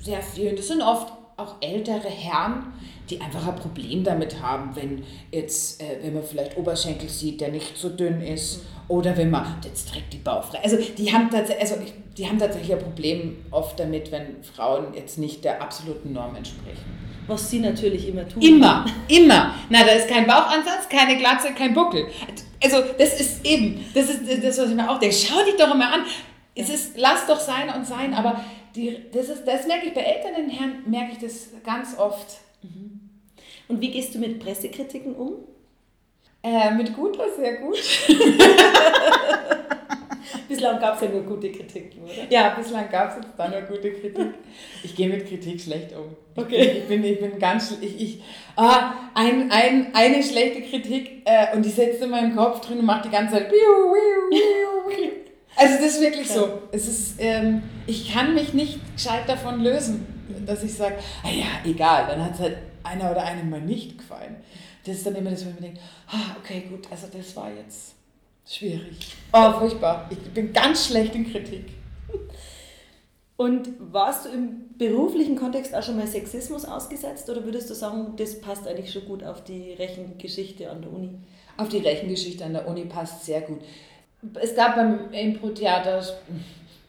sehr 0.01 0.21
vielen, 0.21 0.55
das 0.55 0.69
sind 0.69 0.81
oft 0.81 1.11
auch 1.35 1.55
ältere 1.59 2.07
Herren, 2.07 2.71
die 3.09 3.19
einfach 3.21 3.47
ein 3.47 3.55
Problem 3.55 4.03
damit 4.03 4.41
haben, 4.41 4.75
wenn 4.75 5.03
jetzt, 5.31 5.81
äh, 5.81 5.97
wenn 6.01 6.13
man 6.13 6.23
vielleicht 6.23 6.57
Oberschenkel 6.57 7.09
sieht, 7.09 7.41
der 7.41 7.49
nicht 7.49 7.77
so 7.77 7.89
dünn 7.89 8.21
ist, 8.21 8.57
mhm. 8.57 8.61
oder 8.87 9.17
wenn 9.17 9.29
man, 9.29 9.45
jetzt 9.63 9.89
trägt 9.89 10.13
die 10.13 10.17
Bauchfrei. 10.17 10.59
Also 10.63 10.77
die 10.77 11.13
haben 11.13 11.29
tatsächlich, 11.29 11.61
also 11.61 11.75
die 12.17 12.27
haben 12.27 12.39
tatsächlich 12.39 12.73
ein 12.73 12.79
Problem 12.83 13.37
oft 13.51 13.79
damit, 13.79 14.11
wenn 14.11 14.43
Frauen 14.43 14.93
jetzt 14.93 15.17
nicht 15.17 15.43
der 15.43 15.61
absoluten 15.61 16.13
Norm 16.13 16.35
entsprechen. 16.35 17.03
Was 17.27 17.49
sie 17.49 17.59
natürlich 17.59 18.09
immer 18.09 18.27
tun. 18.27 18.41
Immer, 18.41 18.85
immer. 19.07 19.55
Na, 19.69 19.83
da 19.83 19.91
ist 19.91 20.09
kein 20.09 20.27
Bauchansatz, 20.27 20.89
keine 20.89 21.17
Glatze, 21.17 21.53
kein 21.57 21.73
Buckel. 21.73 22.07
Also 22.61 22.77
das 22.97 23.19
ist 23.19 23.45
eben, 23.45 23.83
das 23.93 24.09
ist 24.09 24.43
das, 24.43 24.57
was 24.57 24.69
ich 24.69 24.75
mir 24.75 24.89
auch 24.89 24.99
denke. 24.99 25.15
Schau 25.15 25.43
dich 25.45 25.55
doch 25.55 25.73
immer 25.73 25.93
an. 25.93 26.01
Es 26.55 26.69
ist, 26.69 26.97
lass 26.97 27.25
doch 27.25 27.39
sein 27.39 27.69
und 27.75 27.85
sein, 27.85 28.13
aber 28.13 28.43
die, 28.75 28.97
das, 29.11 29.29
ist, 29.29 29.45
das 29.45 29.67
merke 29.67 29.87
ich 29.87 29.93
bei 29.93 30.01
älteren 30.01 30.49
Herren, 30.49 30.83
merke 30.85 31.13
ich 31.13 31.17
das 31.19 31.49
ganz 31.63 31.97
oft. 31.97 32.39
Mhm. 32.61 32.92
Und 33.67 33.81
wie 33.81 33.91
gehst 33.91 34.13
du 34.15 34.19
mit 34.19 34.39
Pressekritiken 34.39 35.15
um? 35.15 35.33
Äh, 36.43 36.71
mit 36.71 36.93
gut 36.95 37.15
oder 37.15 37.29
sehr 37.35 37.57
gut? 37.57 37.77
bislang 40.49 40.79
gab 40.79 40.95
es 40.95 41.01
ja 41.01 41.09
nur 41.09 41.23
gute 41.23 41.51
Kritiken, 41.51 42.03
oder? 42.03 42.13
Ja, 42.29 42.49
bislang 42.49 42.89
gab 42.89 43.11
es 43.11 43.15
jetzt 43.17 43.29
da 43.37 43.49
nur 43.49 43.61
gute 43.61 43.91
Kritik. 43.91 44.33
Ich 44.83 44.95
gehe 44.95 45.09
mit 45.09 45.27
Kritik 45.27 45.59
schlecht 45.59 45.93
um. 45.95 46.15
Okay. 46.35 46.79
Ich 46.79 46.87
bin, 46.87 47.03
ich 47.03 47.19
bin 47.19 47.39
ganz, 47.39 47.77
ich, 47.81 48.01
ich 48.01 48.21
ah, 48.55 48.93
ein, 49.13 49.51
ein, 49.51 49.87
eine 49.93 50.23
schlechte 50.23 50.61
Kritik 50.61 51.21
äh, 51.25 51.55
und 51.55 51.63
die 51.63 51.69
setzt 51.69 52.01
in 52.01 52.09
meinem 52.09 52.35
Kopf 52.35 52.65
drin 52.65 52.79
und 52.79 52.85
macht 52.85 53.05
die 53.05 53.09
ganze 53.09 53.35
Zeit. 53.35 53.51
Also 55.55 55.75
das 55.75 55.95
ist 55.95 56.01
wirklich 56.01 56.29
so. 56.29 56.63
Es 56.71 56.87
ist, 56.87 57.15
ähm, 57.19 57.63
ich 57.85 58.13
kann 58.13 58.33
mich 58.33 58.53
nicht 58.53 58.79
gescheit 58.95 59.27
davon 59.27 59.61
lösen, 59.61 60.07
dass 60.45 60.63
ich 60.63 60.73
sage, 60.73 60.95
ah 61.23 61.29
ja, 61.29 61.45
egal, 61.69 62.05
dann 62.07 62.23
hat 62.23 62.33
es 62.33 62.39
halt 62.39 62.57
einer 62.83 63.11
oder 63.11 63.23
einem 63.23 63.49
mal 63.49 63.61
nicht 63.61 63.97
gefallen. 63.97 64.37
Das 64.85 64.97
ist 64.97 65.05
dann 65.05 65.15
immer 65.15 65.31
das, 65.31 65.45
wo 65.45 65.49
ich 65.49 65.55
mir 65.55 65.61
denke, 65.61 65.79
ah, 66.07 66.35
okay, 66.39 66.65
gut, 66.69 66.87
also 66.91 67.07
das 67.11 67.35
war 67.35 67.51
jetzt 67.51 67.95
Schwierig. 68.45 69.15
Oh, 69.31 69.51
furchtbar. 69.53 70.09
Ich 70.09 70.17
bin 70.33 70.51
ganz 70.51 70.87
schlecht 70.87 71.15
in 71.15 71.31
Kritik. 71.31 71.65
Und 73.37 73.69
warst 73.79 74.25
du 74.25 74.29
im 74.29 74.77
beruflichen 74.77 75.35
Kontext 75.35 75.73
auch 75.73 75.81
schon 75.81 75.97
mal 75.97 76.07
Sexismus 76.07 76.65
ausgesetzt 76.65 77.29
oder 77.29 77.43
würdest 77.45 77.69
du 77.69 77.73
sagen, 77.73 78.13
das 78.17 78.39
passt 78.39 78.67
eigentlich 78.67 78.91
schon 78.91 79.05
gut 79.05 79.23
auf 79.23 79.43
die 79.43 79.73
Rechengeschichte 79.73 80.69
an 80.69 80.81
der 80.81 80.91
Uni? 80.91 81.09
Auf 81.57 81.69
die 81.69 81.79
Rechengeschichte 81.79 82.45
an 82.45 82.53
der 82.53 82.67
Uni 82.67 82.85
passt 82.85 83.25
sehr 83.25 83.41
gut. 83.41 83.59
Es 84.41 84.55
gab 84.55 84.75
beim 84.75 85.11
Impro-Theater 85.11 86.03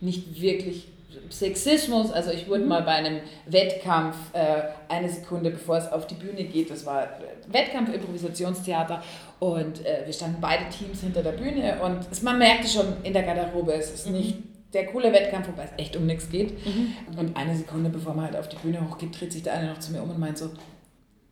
nicht 0.00 0.40
wirklich 0.40 0.88
Sexismus. 1.30 2.12
Also 2.12 2.30
ich 2.30 2.48
wurde 2.48 2.62
mhm. 2.62 2.68
mal 2.68 2.82
bei 2.82 2.92
einem 2.92 3.20
Wettkampf 3.46 4.16
äh, 4.32 4.62
eine 4.88 5.08
Sekunde 5.08 5.50
bevor 5.50 5.76
es 5.76 5.90
auf 5.90 6.06
die 6.06 6.14
Bühne 6.14 6.44
geht, 6.44 6.70
das 6.70 6.84
war 6.86 7.08
Wettkampf 7.48 7.92
Improvisationstheater 7.92 9.02
und 9.40 9.84
äh, 9.84 10.02
wir 10.04 10.12
standen 10.12 10.40
beide 10.40 10.68
Teams 10.68 11.00
hinter 11.00 11.22
der 11.22 11.32
Bühne 11.32 11.80
und 11.82 12.00
es, 12.10 12.22
man 12.22 12.38
merkte 12.38 12.68
schon 12.68 12.86
in 13.02 13.12
der 13.12 13.22
Garderobe, 13.22 13.74
es 13.74 13.92
ist 13.92 14.06
mhm. 14.06 14.12
nicht 14.12 14.38
der 14.72 14.86
coole 14.86 15.12
Wettkampf, 15.12 15.48
wobei 15.48 15.64
es 15.64 15.70
echt 15.76 15.96
um 15.96 16.06
nichts 16.06 16.28
geht. 16.28 16.66
Mhm. 16.66 16.94
Und 17.16 17.36
eine 17.36 17.56
Sekunde 17.56 17.90
bevor 17.90 18.14
man 18.14 18.26
halt 18.26 18.36
auf 18.36 18.48
die 18.48 18.56
Bühne 18.56 18.80
hochgeht, 18.88 19.18
dreht 19.18 19.32
sich 19.32 19.42
der 19.42 19.54
eine 19.54 19.68
noch 19.68 19.78
zu 19.78 19.92
mir 19.92 20.02
um 20.02 20.10
und 20.10 20.18
meint 20.18 20.38
so, 20.38 20.50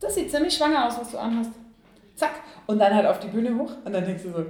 das 0.00 0.14
sieht 0.14 0.30
ziemlich 0.30 0.54
schwanger 0.54 0.86
aus, 0.86 0.98
was 0.98 1.10
du 1.10 1.18
anhast. 1.18 1.52
Zack. 2.14 2.34
Und 2.66 2.78
dann 2.78 2.94
halt 2.94 3.06
auf 3.06 3.18
die 3.18 3.28
Bühne 3.28 3.56
hoch 3.56 3.70
und 3.84 3.92
dann 3.92 4.04
denkst 4.04 4.22
du 4.22 4.32
so, 4.32 4.44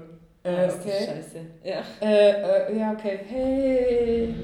äh, 0.45 0.69
okay. 0.69 1.07
Scheiße. 1.07 1.41
Ja. 1.63 1.83
Äh, 2.01 2.73
äh, 2.73 2.79
ja, 2.79 2.93
okay. 2.93 3.21
Hey. 3.29 4.35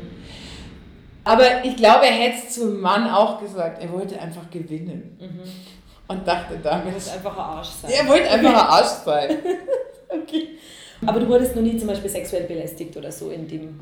Mhm. 1.28 1.32
Aber 1.32 1.64
ich 1.64 1.76
glaube, 1.76 2.06
er 2.06 2.12
hätte 2.12 2.38
es 2.46 2.54
zum 2.54 2.80
Mann 2.80 3.08
auch 3.08 3.40
gesagt. 3.40 3.82
Er 3.82 3.92
wollte 3.92 4.20
einfach 4.20 4.48
gewinnen. 4.50 5.18
Mhm. 5.20 5.42
Und 6.08 6.26
dachte 6.26 6.58
damit. 6.62 6.86
Er 6.86 6.94
wollte 6.94 7.12
einfach 7.12 7.32
ein 7.34 7.44
Arsch 7.44 7.68
sein. 7.68 7.90
Er 7.90 8.08
wollte 8.08 8.30
einfach 8.30 8.50
ein 8.50 8.56
Arsch 8.56 8.86
sein. 9.04 9.38
okay. 10.08 10.48
Aber 11.06 11.20
du 11.20 11.28
wurdest 11.28 11.54
noch 11.54 11.62
nie 11.62 11.76
zum 11.76 11.88
Beispiel 11.88 12.10
sexuell 12.10 12.44
belästigt 12.44 12.96
oder 12.96 13.12
so 13.12 13.30
in 13.30 13.46
dem. 13.46 13.80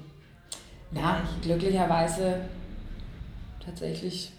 Ja, 0.93 1.23
glücklicherweise 1.43 2.41
tatsächlich, 3.65 4.33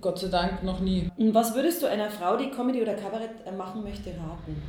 Gott 0.00 0.18
sei 0.18 0.28
Dank, 0.28 0.62
noch 0.62 0.80
nie. 0.80 1.08
Und 1.16 1.34
was 1.34 1.54
würdest 1.54 1.82
du 1.82 1.86
einer 1.86 2.10
Frau, 2.10 2.36
die 2.36 2.50
Comedy 2.50 2.82
oder 2.82 2.94
Kabarett 2.94 3.30
äh, 3.46 3.52
machen 3.52 3.82
möchte, 3.82 4.10
raten? 4.10 4.62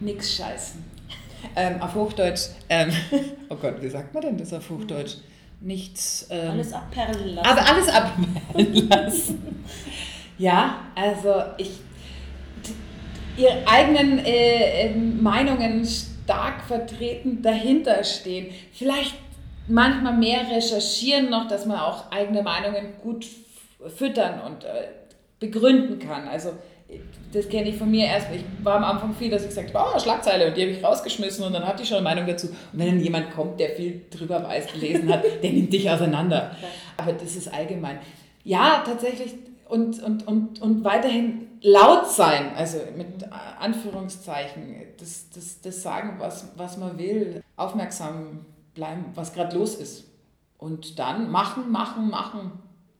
Nix 0.00 0.34
scheißen. 0.34 0.84
Ähm, 1.54 1.80
auf 1.80 1.94
Hochdeutsch, 1.94 2.48
ähm, 2.68 2.90
oh 3.50 3.56
Gott, 3.56 3.80
wie 3.80 3.88
sagt 3.88 4.14
man 4.14 4.22
denn 4.22 4.38
das 4.38 4.52
auf 4.52 4.68
Hochdeutsch? 4.70 5.18
Nichts. 5.60 6.26
Ähm, 6.30 6.50
alles 6.52 6.72
abperlen 6.72 7.34
lassen. 7.34 7.48
Aber 7.48 7.68
alles 7.68 7.88
abperlen 7.88 8.88
lassen. 8.88 9.64
ja, 10.38 10.80
also 10.94 11.34
ich. 11.58 11.70
Ihre 13.36 13.68
eigenen 13.68 14.18
äh, 14.18 14.86
ähm, 14.86 15.22
Meinungen 15.22 15.84
stark 15.84 16.62
vertreten, 16.66 17.42
dahinter 17.42 18.02
stehen. 18.02 18.46
Vielleicht 18.72 19.14
manchmal 19.68 20.16
mehr 20.16 20.40
recherchieren 20.50 21.28
noch, 21.28 21.46
dass 21.46 21.66
man 21.66 21.78
auch 21.78 22.10
eigene 22.10 22.42
Meinungen 22.42 22.94
gut 23.02 23.26
füttern 23.94 24.40
und 24.40 24.64
äh, 24.64 24.88
begründen 25.38 25.98
kann. 25.98 26.28
Also 26.28 26.52
das 27.32 27.48
kenne 27.48 27.68
ich 27.68 27.76
von 27.76 27.90
mir 27.90 28.06
erst. 28.06 28.28
Ich 28.32 28.44
war 28.64 28.76
am 28.76 28.84
Anfang 28.84 29.14
viel, 29.14 29.30
dass 29.30 29.42
ich 29.42 29.48
gesagt 29.48 29.74
habe, 29.74 29.92
oh, 29.94 29.98
Schlagzeile 29.98 30.48
und 30.48 30.56
die 30.56 30.62
habe 30.62 30.70
ich 30.72 30.84
rausgeschmissen 30.84 31.44
und 31.44 31.52
dann 31.52 31.66
hatte 31.66 31.82
ich 31.82 31.88
schon 31.88 31.98
eine 31.98 32.04
Meinung 32.04 32.26
dazu. 32.26 32.48
Und 32.48 32.78
wenn 32.78 32.86
dann 32.86 33.00
jemand 33.00 33.32
kommt, 33.34 33.58
der 33.60 33.70
viel 33.70 34.02
drüber 34.10 34.42
weiß, 34.42 34.72
gelesen 34.72 35.12
hat, 35.12 35.24
der 35.42 35.50
nimmt 35.50 35.72
dich 35.72 35.90
auseinander. 35.90 36.56
Aber 36.96 37.12
das 37.12 37.36
ist 37.36 37.52
allgemein. 37.52 37.98
Ja, 38.44 38.82
tatsächlich 38.86 39.34
und, 39.68 40.02
und, 40.02 40.26
und, 40.26 40.62
und 40.62 40.84
weiterhin 40.84 41.48
laut 41.60 42.06
sein, 42.08 42.52
also 42.56 42.78
mit 42.96 43.28
Anführungszeichen, 43.58 44.76
das, 44.98 45.28
das, 45.30 45.60
das 45.60 45.82
sagen, 45.82 46.16
was, 46.18 46.52
was 46.56 46.76
man 46.76 46.96
will, 46.98 47.42
aufmerksam 47.56 48.46
bleiben, 48.74 49.06
was 49.14 49.32
gerade 49.32 49.56
los 49.56 49.74
ist. 49.74 50.04
Und 50.58 50.98
dann 50.98 51.30
machen, 51.30 51.70
machen, 51.70 52.08
machen, 52.08 52.52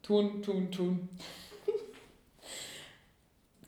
tun, 0.03 0.43
tun, 0.43 0.71
tun. 0.71 1.09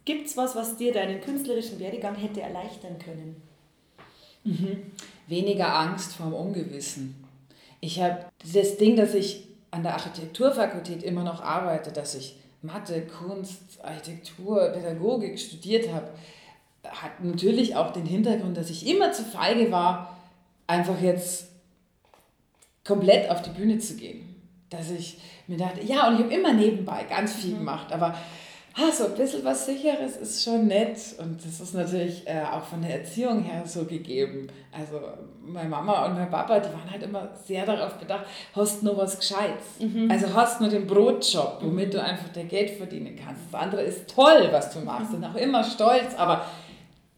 Gibt 0.09 0.27
es 0.27 0.39
was, 0.39 0.57
was 0.57 0.79
dir 0.79 0.91
deinen 0.91 1.21
künstlerischen 1.21 1.79
Werdegang 1.79 2.15
hätte 2.15 2.41
erleichtern 2.41 2.97
können? 2.99 3.43
Mhm. 4.43 4.91
Weniger 5.27 5.79
Angst 5.79 6.15
vor 6.15 6.31
dem 6.31 6.35
Ungewissen. 6.35 7.15
Ich 7.81 8.01
habe 8.01 8.25
das 8.55 8.79
Ding, 8.79 8.97
dass 8.97 9.13
ich 9.13 9.47
an 9.71 9.83
der 9.83 9.93
Architekturfakultät 9.93 11.03
immer 11.03 11.25
noch 11.25 11.43
arbeite, 11.43 11.93
dass 11.93 12.15
ich 12.15 12.39
Mathe, 12.63 13.03
Kunst, 13.03 13.61
Architektur, 13.83 14.71
Pädagogik 14.71 15.39
studiert 15.39 15.93
habe, 15.93 16.09
hat 16.85 17.23
natürlich 17.23 17.77
auch 17.77 17.93
den 17.93 18.07
Hintergrund, 18.07 18.57
dass 18.57 18.71
ich 18.71 18.87
immer 18.87 19.13
zu 19.13 19.25
feige 19.25 19.71
war, 19.71 20.17
einfach 20.67 20.99
jetzt 21.03 21.49
komplett 22.83 23.31
auf 23.31 23.43
die 23.43 23.51
Bühne 23.51 23.79
zu 23.79 23.95
gehen. 23.97 24.37
Dass 24.71 24.91
ich 24.91 25.19
mir 25.49 25.59
dachte, 25.59 25.85
ja, 25.85 26.09
und 26.09 26.15
ich 26.15 26.23
habe 26.23 26.33
immer 26.35 26.55
nebenbei 26.55 27.05
ganz 27.05 27.35
viel 27.35 27.53
mhm. 27.53 27.59
gemacht, 27.59 27.93
aber 27.93 28.17
ah, 28.75 28.93
so 28.93 29.07
ein 29.07 29.15
bisschen 29.15 29.45
was 29.45 29.67
Sicheres 29.67 30.17
ist 30.17 30.45
schon 30.45 30.67
nett. 30.67 30.99
Und 31.19 31.45
das 31.45 31.61
ist 31.61 31.75
natürlich 31.75 32.27
äh, 32.27 32.43
auch 32.43 32.65
von 32.65 32.83
der 32.83 33.01
Erziehung 33.01 33.43
her 33.43 33.63
so 33.65 33.85
gegeben. 33.85 34.49
Also 34.73 35.01
meine 35.41 35.69
Mama 35.69 36.07
und 36.07 36.15
mein 36.15 36.31
Papa, 36.31 36.61
die 36.61 36.69
waren 36.69 36.91
halt 36.91 37.03
immer 37.03 37.29
sehr 37.47 37.65
darauf 37.65 37.95
bedacht, 37.95 38.27
hast 38.55 38.83
nur 38.83 38.97
was 38.97 39.19
Gescheites. 39.19 39.81
Mhm. 39.81 40.11
Also 40.11 40.33
hast 40.35 40.61
nur 40.61 40.71
den 40.71 40.87
Brotjob, 40.87 41.59
womit 41.63 41.95
du 41.95 42.03
einfach 42.03 42.29
dein 42.33 42.49
Geld 42.49 42.71
verdienen 42.71 43.17
kannst. 43.17 43.43
Das 43.51 43.61
andere 43.61 43.83
ist 43.83 44.09
toll, 44.09 44.49
was 44.51 44.73
du 44.73 44.81
machst 44.81 45.15
und 45.15 45.25
auch 45.25 45.35
immer 45.35 45.65
stolz, 45.65 46.15
aber 46.17 46.45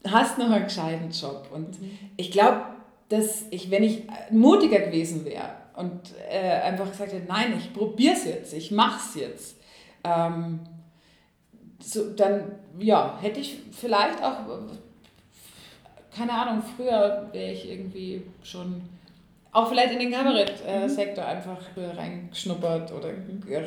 hast 0.07 0.39
noch 0.39 0.51
einen 0.51 0.65
gescheiten 0.65 1.11
Job. 1.11 1.49
Und 1.53 1.81
mhm. 1.81 1.99
ich 2.17 2.31
glaube, 2.31 2.63
dass 3.09 3.45
ich, 3.51 3.71
wenn 3.71 3.83
ich 3.83 4.05
mutiger 4.31 4.79
gewesen 4.79 5.25
wäre 5.25 5.51
und 5.77 6.01
äh, 6.31 6.61
einfach 6.61 6.91
gesagt 6.91 7.13
hätte, 7.13 7.27
nein, 7.27 7.55
ich 7.59 7.73
probiere 7.73 8.15
es 8.15 8.25
jetzt, 8.25 8.55
ich 8.55 8.71
mache 8.71 9.01
es 9.05 9.21
jetzt, 9.21 9.57
ähm, 10.05 10.61
so, 11.81 12.11
dann 12.11 12.53
ja, 12.79 13.19
hätte 13.21 13.41
ich 13.41 13.61
vielleicht 13.73 14.23
auch, 14.23 14.37
keine 16.17 16.33
Ahnung, 16.33 16.63
früher 16.77 17.29
wäre 17.33 17.53
ich 17.53 17.71
irgendwie 17.71 18.23
schon 18.43 18.83
auch 19.53 19.69
vielleicht 19.69 19.93
in 19.93 19.99
den 19.99 20.13
Kabarettsektor 20.13 21.25
mhm. 21.25 21.31
einfach 21.31 21.59
reingeschnuppert 21.77 22.93
oder 22.93 23.09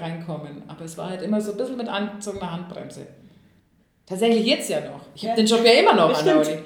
reinkommen. 0.02 0.64
Aber 0.68 0.86
es 0.86 0.98
war 0.98 1.10
halt 1.10 1.22
immer 1.22 1.42
so 1.42 1.52
ein 1.52 1.58
bisschen 1.58 1.78
mit 1.78 1.90
angezogener 1.90 2.52
Handbremse. 2.52 3.08
Tatsächlich 4.06 4.46
jetzt 4.46 4.70
ja 4.70 4.80
noch. 4.82 5.02
Ich 5.16 5.24
ja. 5.24 5.32
habe 5.32 5.42
den 5.42 5.48
Job 5.48 5.66
ja 5.66 5.72
immer 5.74 5.94
noch 5.94 6.18
an 6.18 6.26
der 6.26 6.38
Uni. 6.38 6.58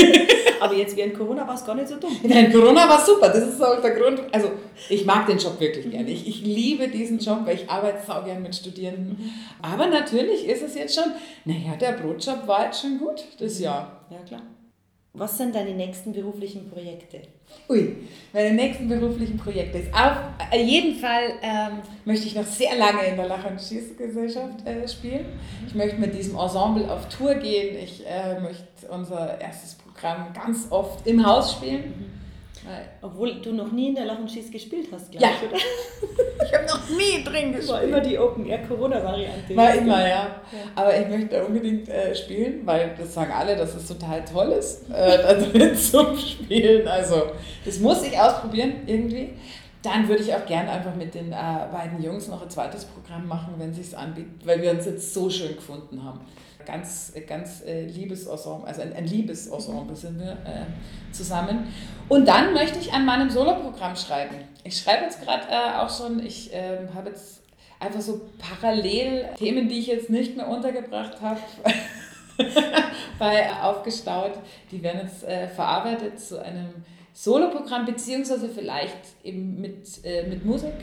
Aber 0.60 0.74
jetzt 0.74 0.96
während 0.96 1.14
Corona 1.14 1.46
war 1.46 1.54
es 1.54 1.64
gar 1.64 1.74
nicht 1.74 1.88
so 1.88 1.96
dumm. 1.96 2.16
Während 2.22 2.52
Corona 2.52 2.88
war 2.88 2.98
es 2.98 3.06
super. 3.06 3.28
Das 3.28 3.46
ist 3.46 3.62
auch 3.62 3.80
der 3.80 3.90
Grund. 3.90 4.22
Also 4.32 4.50
ich 4.88 5.04
mag 5.04 5.26
den 5.26 5.38
Job 5.38 5.58
wirklich 5.60 5.90
gerne. 5.90 6.10
Ich, 6.10 6.26
ich 6.28 6.42
liebe 6.42 6.88
diesen 6.88 7.18
Job, 7.18 7.40
weil 7.44 7.56
ich 7.56 7.70
arbeite 7.70 7.98
sau 8.06 8.22
gern 8.22 8.42
mit 8.42 8.54
Studierenden. 8.54 9.16
Mhm. 9.18 9.30
Aber 9.62 9.86
natürlich 9.86 10.46
ist 10.46 10.62
es 10.62 10.74
jetzt 10.74 10.94
schon, 10.94 11.12
naja, 11.44 11.76
der 11.76 11.92
Brotjob 11.92 12.46
war 12.46 12.66
jetzt 12.66 12.80
schon 12.80 12.98
gut 12.98 13.24
das 13.38 13.58
Jahr. 13.58 14.04
Ja, 14.10 14.18
klar. 14.26 14.42
Was 15.18 15.38
sind 15.38 15.54
deine 15.54 15.74
nächsten 15.74 16.12
beruflichen 16.12 16.70
Projekte? 16.70 17.22
Ui, 17.70 17.96
meine 18.34 18.52
nächsten 18.52 18.86
beruflichen 18.86 19.38
Projekte 19.38 19.78
ist 19.78 19.94
auf 19.94 20.12
jeden 20.52 20.96
Fall 20.96 21.32
ähm, 21.40 21.78
möchte 22.04 22.26
ich 22.26 22.34
noch 22.34 22.44
sehr 22.44 22.76
lange 22.76 23.02
in 23.06 23.16
der 23.16 23.26
Lach- 23.26 23.48
und 23.50 23.58
Schießgesellschaft 23.58 24.66
äh, 24.66 24.86
spielen. 24.86 25.24
Ich 25.66 25.74
möchte 25.74 25.96
mit 25.96 26.14
diesem 26.14 26.38
Ensemble 26.38 26.92
auf 26.92 27.08
Tour 27.08 27.34
gehen. 27.36 27.78
Ich 27.82 28.04
äh, 28.06 28.38
möchte 28.40 28.88
unser 28.90 29.40
erstes 29.40 29.76
Programm 29.76 30.34
ganz 30.34 30.66
oft 30.70 31.06
im 31.06 31.24
Haus 31.24 31.52
spielen. 31.52 31.94
Obwohl 33.02 33.40
du 33.40 33.52
noch 33.52 33.70
nie 33.70 33.88
in 33.88 33.94
der 33.94 34.06
Lach 34.06 34.18
und 34.18 34.30
Schieß 34.30 34.50
gespielt 34.50 34.88
hast, 34.92 35.10
glaube 35.10 35.26
ja. 35.26 35.32
ich, 35.32 35.48
oder? 35.48 35.56
ich 36.44 36.54
habe 36.54 36.66
noch 36.66 36.88
nie 36.90 37.22
drin 37.22 37.52
gespielt. 37.52 37.68
War 37.68 37.82
immer 37.82 38.00
die 38.00 38.18
Open-Air-Corona-Variante. 38.18 39.56
War 39.56 39.74
immer, 39.74 40.00
ja. 40.00 40.08
ja. 40.08 40.36
Aber 40.74 40.98
ich 40.98 41.08
möchte 41.08 41.44
unbedingt 41.44 41.88
äh, 41.88 42.14
spielen, 42.14 42.66
weil 42.66 42.94
das 42.98 43.14
sagen 43.14 43.32
alle, 43.32 43.56
dass 43.56 43.74
es 43.74 43.86
total 43.86 44.24
toll 44.24 44.52
ist, 44.52 44.90
äh, 44.90 45.18
da 45.18 45.34
drin 45.34 45.76
zu 45.76 46.16
spielen. 46.16 46.88
Also, 46.88 47.30
das 47.64 47.78
muss 47.78 48.02
ich 48.02 48.18
ausprobieren 48.18 48.72
irgendwie. 48.86 49.34
Dann 49.82 50.08
würde 50.08 50.22
ich 50.22 50.34
auch 50.34 50.44
gerne 50.46 50.70
einfach 50.70 50.94
mit 50.94 51.14
den 51.14 51.32
äh, 51.32 51.36
beiden 51.70 52.02
Jungs 52.02 52.26
noch 52.28 52.42
ein 52.42 52.50
zweites 52.50 52.84
Programm 52.86 53.28
machen, 53.28 53.54
wenn 53.58 53.70
es 53.70 53.76
sich 53.76 53.96
anbietet, 53.96 54.44
weil 54.44 54.60
wir 54.60 54.72
uns 54.72 54.86
jetzt 54.86 55.14
so 55.14 55.30
schön 55.30 55.54
gefunden 55.54 56.02
haben 56.02 56.20
ganz, 56.66 57.12
ganz 57.26 57.62
äh, 57.64 57.86
liebes 57.86 58.26
Ensemble, 58.26 58.66
also 58.66 58.82
ein, 58.82 58.92
ein 58.92 59.06
liebes 59.06 59.46
Ensemble 59.46 59.96
sind 59.96 60.18
wir 60.18 60.32
äh, 60.32 61.12
zusammen. 61.12 61.68
Und 62.08 62.26
dann 62.28 62.52
möchte 62.52 62.78
ich 62.78 62.92
an 62.92 63.04
meinem 63.04 63.30
Soloprogramm 63.30 63.96
schreiben. 63.96 64.36
Ich 64.64 64.78
schreibe 64.78 65.04
jetzt 65.04 65.22
gerade 65.22 65.46
äh, 65.48 65.78
auch 65.78 65.90
schon, 65.90 66.24
ich 66.24 66.50
ähm, 66.52 66.92
habe 66.94 67.10
jetzt 67.10 67.42
einfach 67.78 68.00
so 68.00 68.22
parallel 68.38 69.30
Themen, 69.36 69.68
die 69.68 69.78
ich 69.78 69.86
jetzt 69.86 70.10
nicht 70.10 70.36
mehr 70.36 70.48
untergebracht 70.48 71.20
habe. 71.20 71.40
bei 73.18 73.50
aufgestaut, 73.62 74.32
die 74.70 74.82
werden 74.82 75.00
jetzt 75.02 75.24
äh, 75.24 75.48
verarbeitet 75.48 76.20
zu 76.20 76.42
einem 76.42 76.68
Soloprogramm, 77.12 77.86
beziehungsweise 77.86 78.48
vielleicht 78.48 79.24
eben 79.24 79.60
mit, 79.60 80.04
äh, 80.04 80.26
mit 80.26 80.44
Musik, 80.44 80.74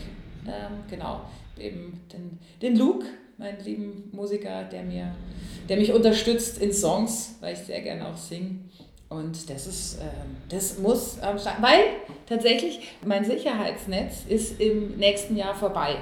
ähm, 0.48 0.84
genau, 0.89 1.22
eben 1.58 2.02
den, 2.12 2.39
den 2.62 2.76
Luke 2.76 3.06
meinen 3.38 3.63
lieben 3.63 4.10
Musiker, 4.12 4.63
der, 4.63 4.84
mir, 4.84 5.15
der 5.69 5.78
mich 5.78 5.93
unterstützt 5.93 6.60
in 6.60 6.74
Songs, 6.74 7.36
weil 7.41 7.54
ich 7.54 7.60
sehr 7.60 7.82
gerne 7.82 8.08
auch 8.08 8.17
singe. 8.17 8.60
Und 9.10 9.50
das 9.50 9.67
ist, 9.67 10.00
ähm, 10.02 10.38
das 10.50 10.80
muss 10.80 11.19
am 11.19 11.38
Start, 11.38 11.62
weil 11.62 11.84
tatsächlich 12.28 12.93
mein 13.06 13.24
Sicherheitsnetz 13.24 14.24
ist 14.28 14.60
im 14.60 14.98
nächsten 14.98 15.36
Jahr 15.36 15.54
vorbei. 15.54 15.98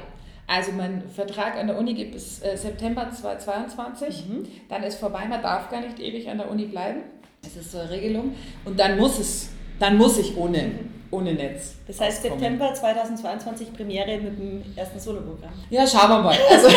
Also 0.47 0.71
mein 0.71 1.03
Vertrag 1.09 1.55
an 1.55 1.67
der 1.67 1.77
Uni 1.77 1.93
geht 1.93 2.11
bis 2.11 2.41
äh, 2.41 2.57
September 2.57 3.09
2022, 3.11 4.25
mhm. 4.27 4.47
dann 4.69 4.83
ist 4.83 4.97
vorbei, 4.97 5.25
man 5.25 5.41
darf 5.41 5.69
gar 5.69 5.81
nicht 5.81 5.99
ewig 5.99 6.29
an 6.29 6.37
der 6.37 6.49
Uni 6.49 6.65
bleiben. 6.65 7.01
Das 7.41 7.55
ist 7.55 7.71
so 7.71 7.79
eine 7.79 7.89
Regelung. 7.89 8.35
Und 8.65 8.79
dann 8.79 8.97
muss 8.97 9.19
es, 9.19 9.49
dann 9.79 9.97
muss 9.97 10.17
ich 10.17 10.37
ohne, 10.37 10.71
ohne 11.11 11.33
Netz. 11.33 11.75
Das 11.87 11.99
heißt 11.99 12.23
auskommen. 12.23 12.39
September 12.39 12.73
2022 12.73 13.73
Premiere 13.73 14.17
mit 14.17 14.39
dem 14.39 14.63
ersten 14.75 14.99
Soloprogramm. 14.99 15.51
Ja, 15.69 15.85
schauen 15.85 16.09
wir 16.09 16.19
mal. 16.19 16.37
Also 16.49 16.67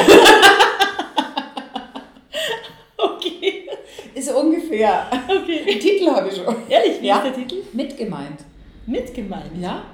okay. 2.99 3.69
Ist 4.15 4.33
ungefähr. 4.33 5.07
Okay. 5.29 5.65
Den 5.65 5.81
Titel 5.81 6.11
habe 6.11 6.29
ich 6.29 6.37
schon. 6.37 6.55
Ehrlich, 6.69 7.01
wie 7.01 7.07
ja? 7.07 7.19
ist 7.19 7.25
der 7.25 7.35
Titel? 7.35 7.63
Mitgemeint. 7.73 8.41
Mitgemeint? 8.87 9.57
Ja. 9.61 9.85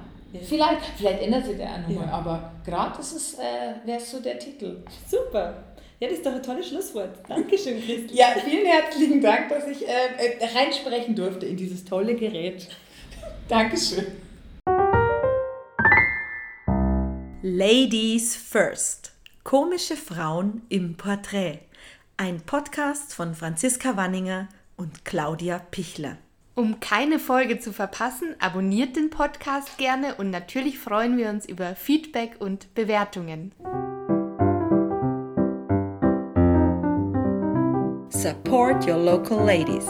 Vielleicht, 0.42 0.83
vielleicht 0.96 1.22
ändert 1.22 1.44
sich 1.44 1.57
der 1.57 1.70
auch 1.70 1.79
nochmal, 1.79 2.07
ja. 2.07 2.12
aber 2.12 2.53
gerade 2.64 3.00
ist 3.00 3.12
es, 3.12 3.35
äh, 3.35 3.74
wäre 3.85 3.98
so 3.98 4.20
der 4.20 4.38
Titel. 4.38 4.76
Super. 5.09 5.64
Ja, 5.98 6.09
das 6.09 6.18
ist 6.18 6.26
doch 6.26 6.33
ein 6.33 6.42
tolles 6.42 6.68
Schlusswort. 6.68 7.11
Dankeschön, 7.29 7.79
Christel. 7.85 8.16
ja, 8.16 8.29
vielen 8.42 8.64
herzlichen 8.64 9.20
Dank, 9.20 9.48
dass 9.48 9.66
ich 9.66 9.87
äh, 9.87 9.90
äh 10.16 10.46
reinsprechen 10.57 11.16
durfte 11.16 11.46
in 11.46 11.57
dieses 11.57 11.85
tolle 11.85 12.14
Gerät. 12.14 12.68
Dankeschön. 13.48 14.07
Ladies 17.42 18.37
First. 18.37 19.12
Komische 19.44 19.96
Frauen 19.96 20.61
im 20.68 20.98
Porträt. 20.98 21.61
Ein 22.18 22.42
Podcast 22.42 23.14
von 23.14 23.35
Franziska 23.35 23.96
Wanninger 23.96 24.50
und 24.76 25.07
Claudia 25.07 25.59
Pichler. 25.59 26.18
Um 26.55 26.81
keine 26.81 27.18
Folge 27.18 27.59
zu 27.59 27.72
verpassen, 27.72 28.37
abonniert 28.40 28.94
den 28.94 29.09
Podcast 29.09 29.79
gerne 29.79 30.16
und 30.16 30.29
natürlich 30.29 30.79
freuen 30.79 31.16
wir 31.16 31.31
uns 31.31 31.46
über 31.46 31.74
Feedback 31.76 32.37
und 32.40 32.74
Bewertungen. 32.74 33.55
Support 38.11 38.87
your 38.87 38.98
local 38.98 39.42
ladies. 39.46 39.87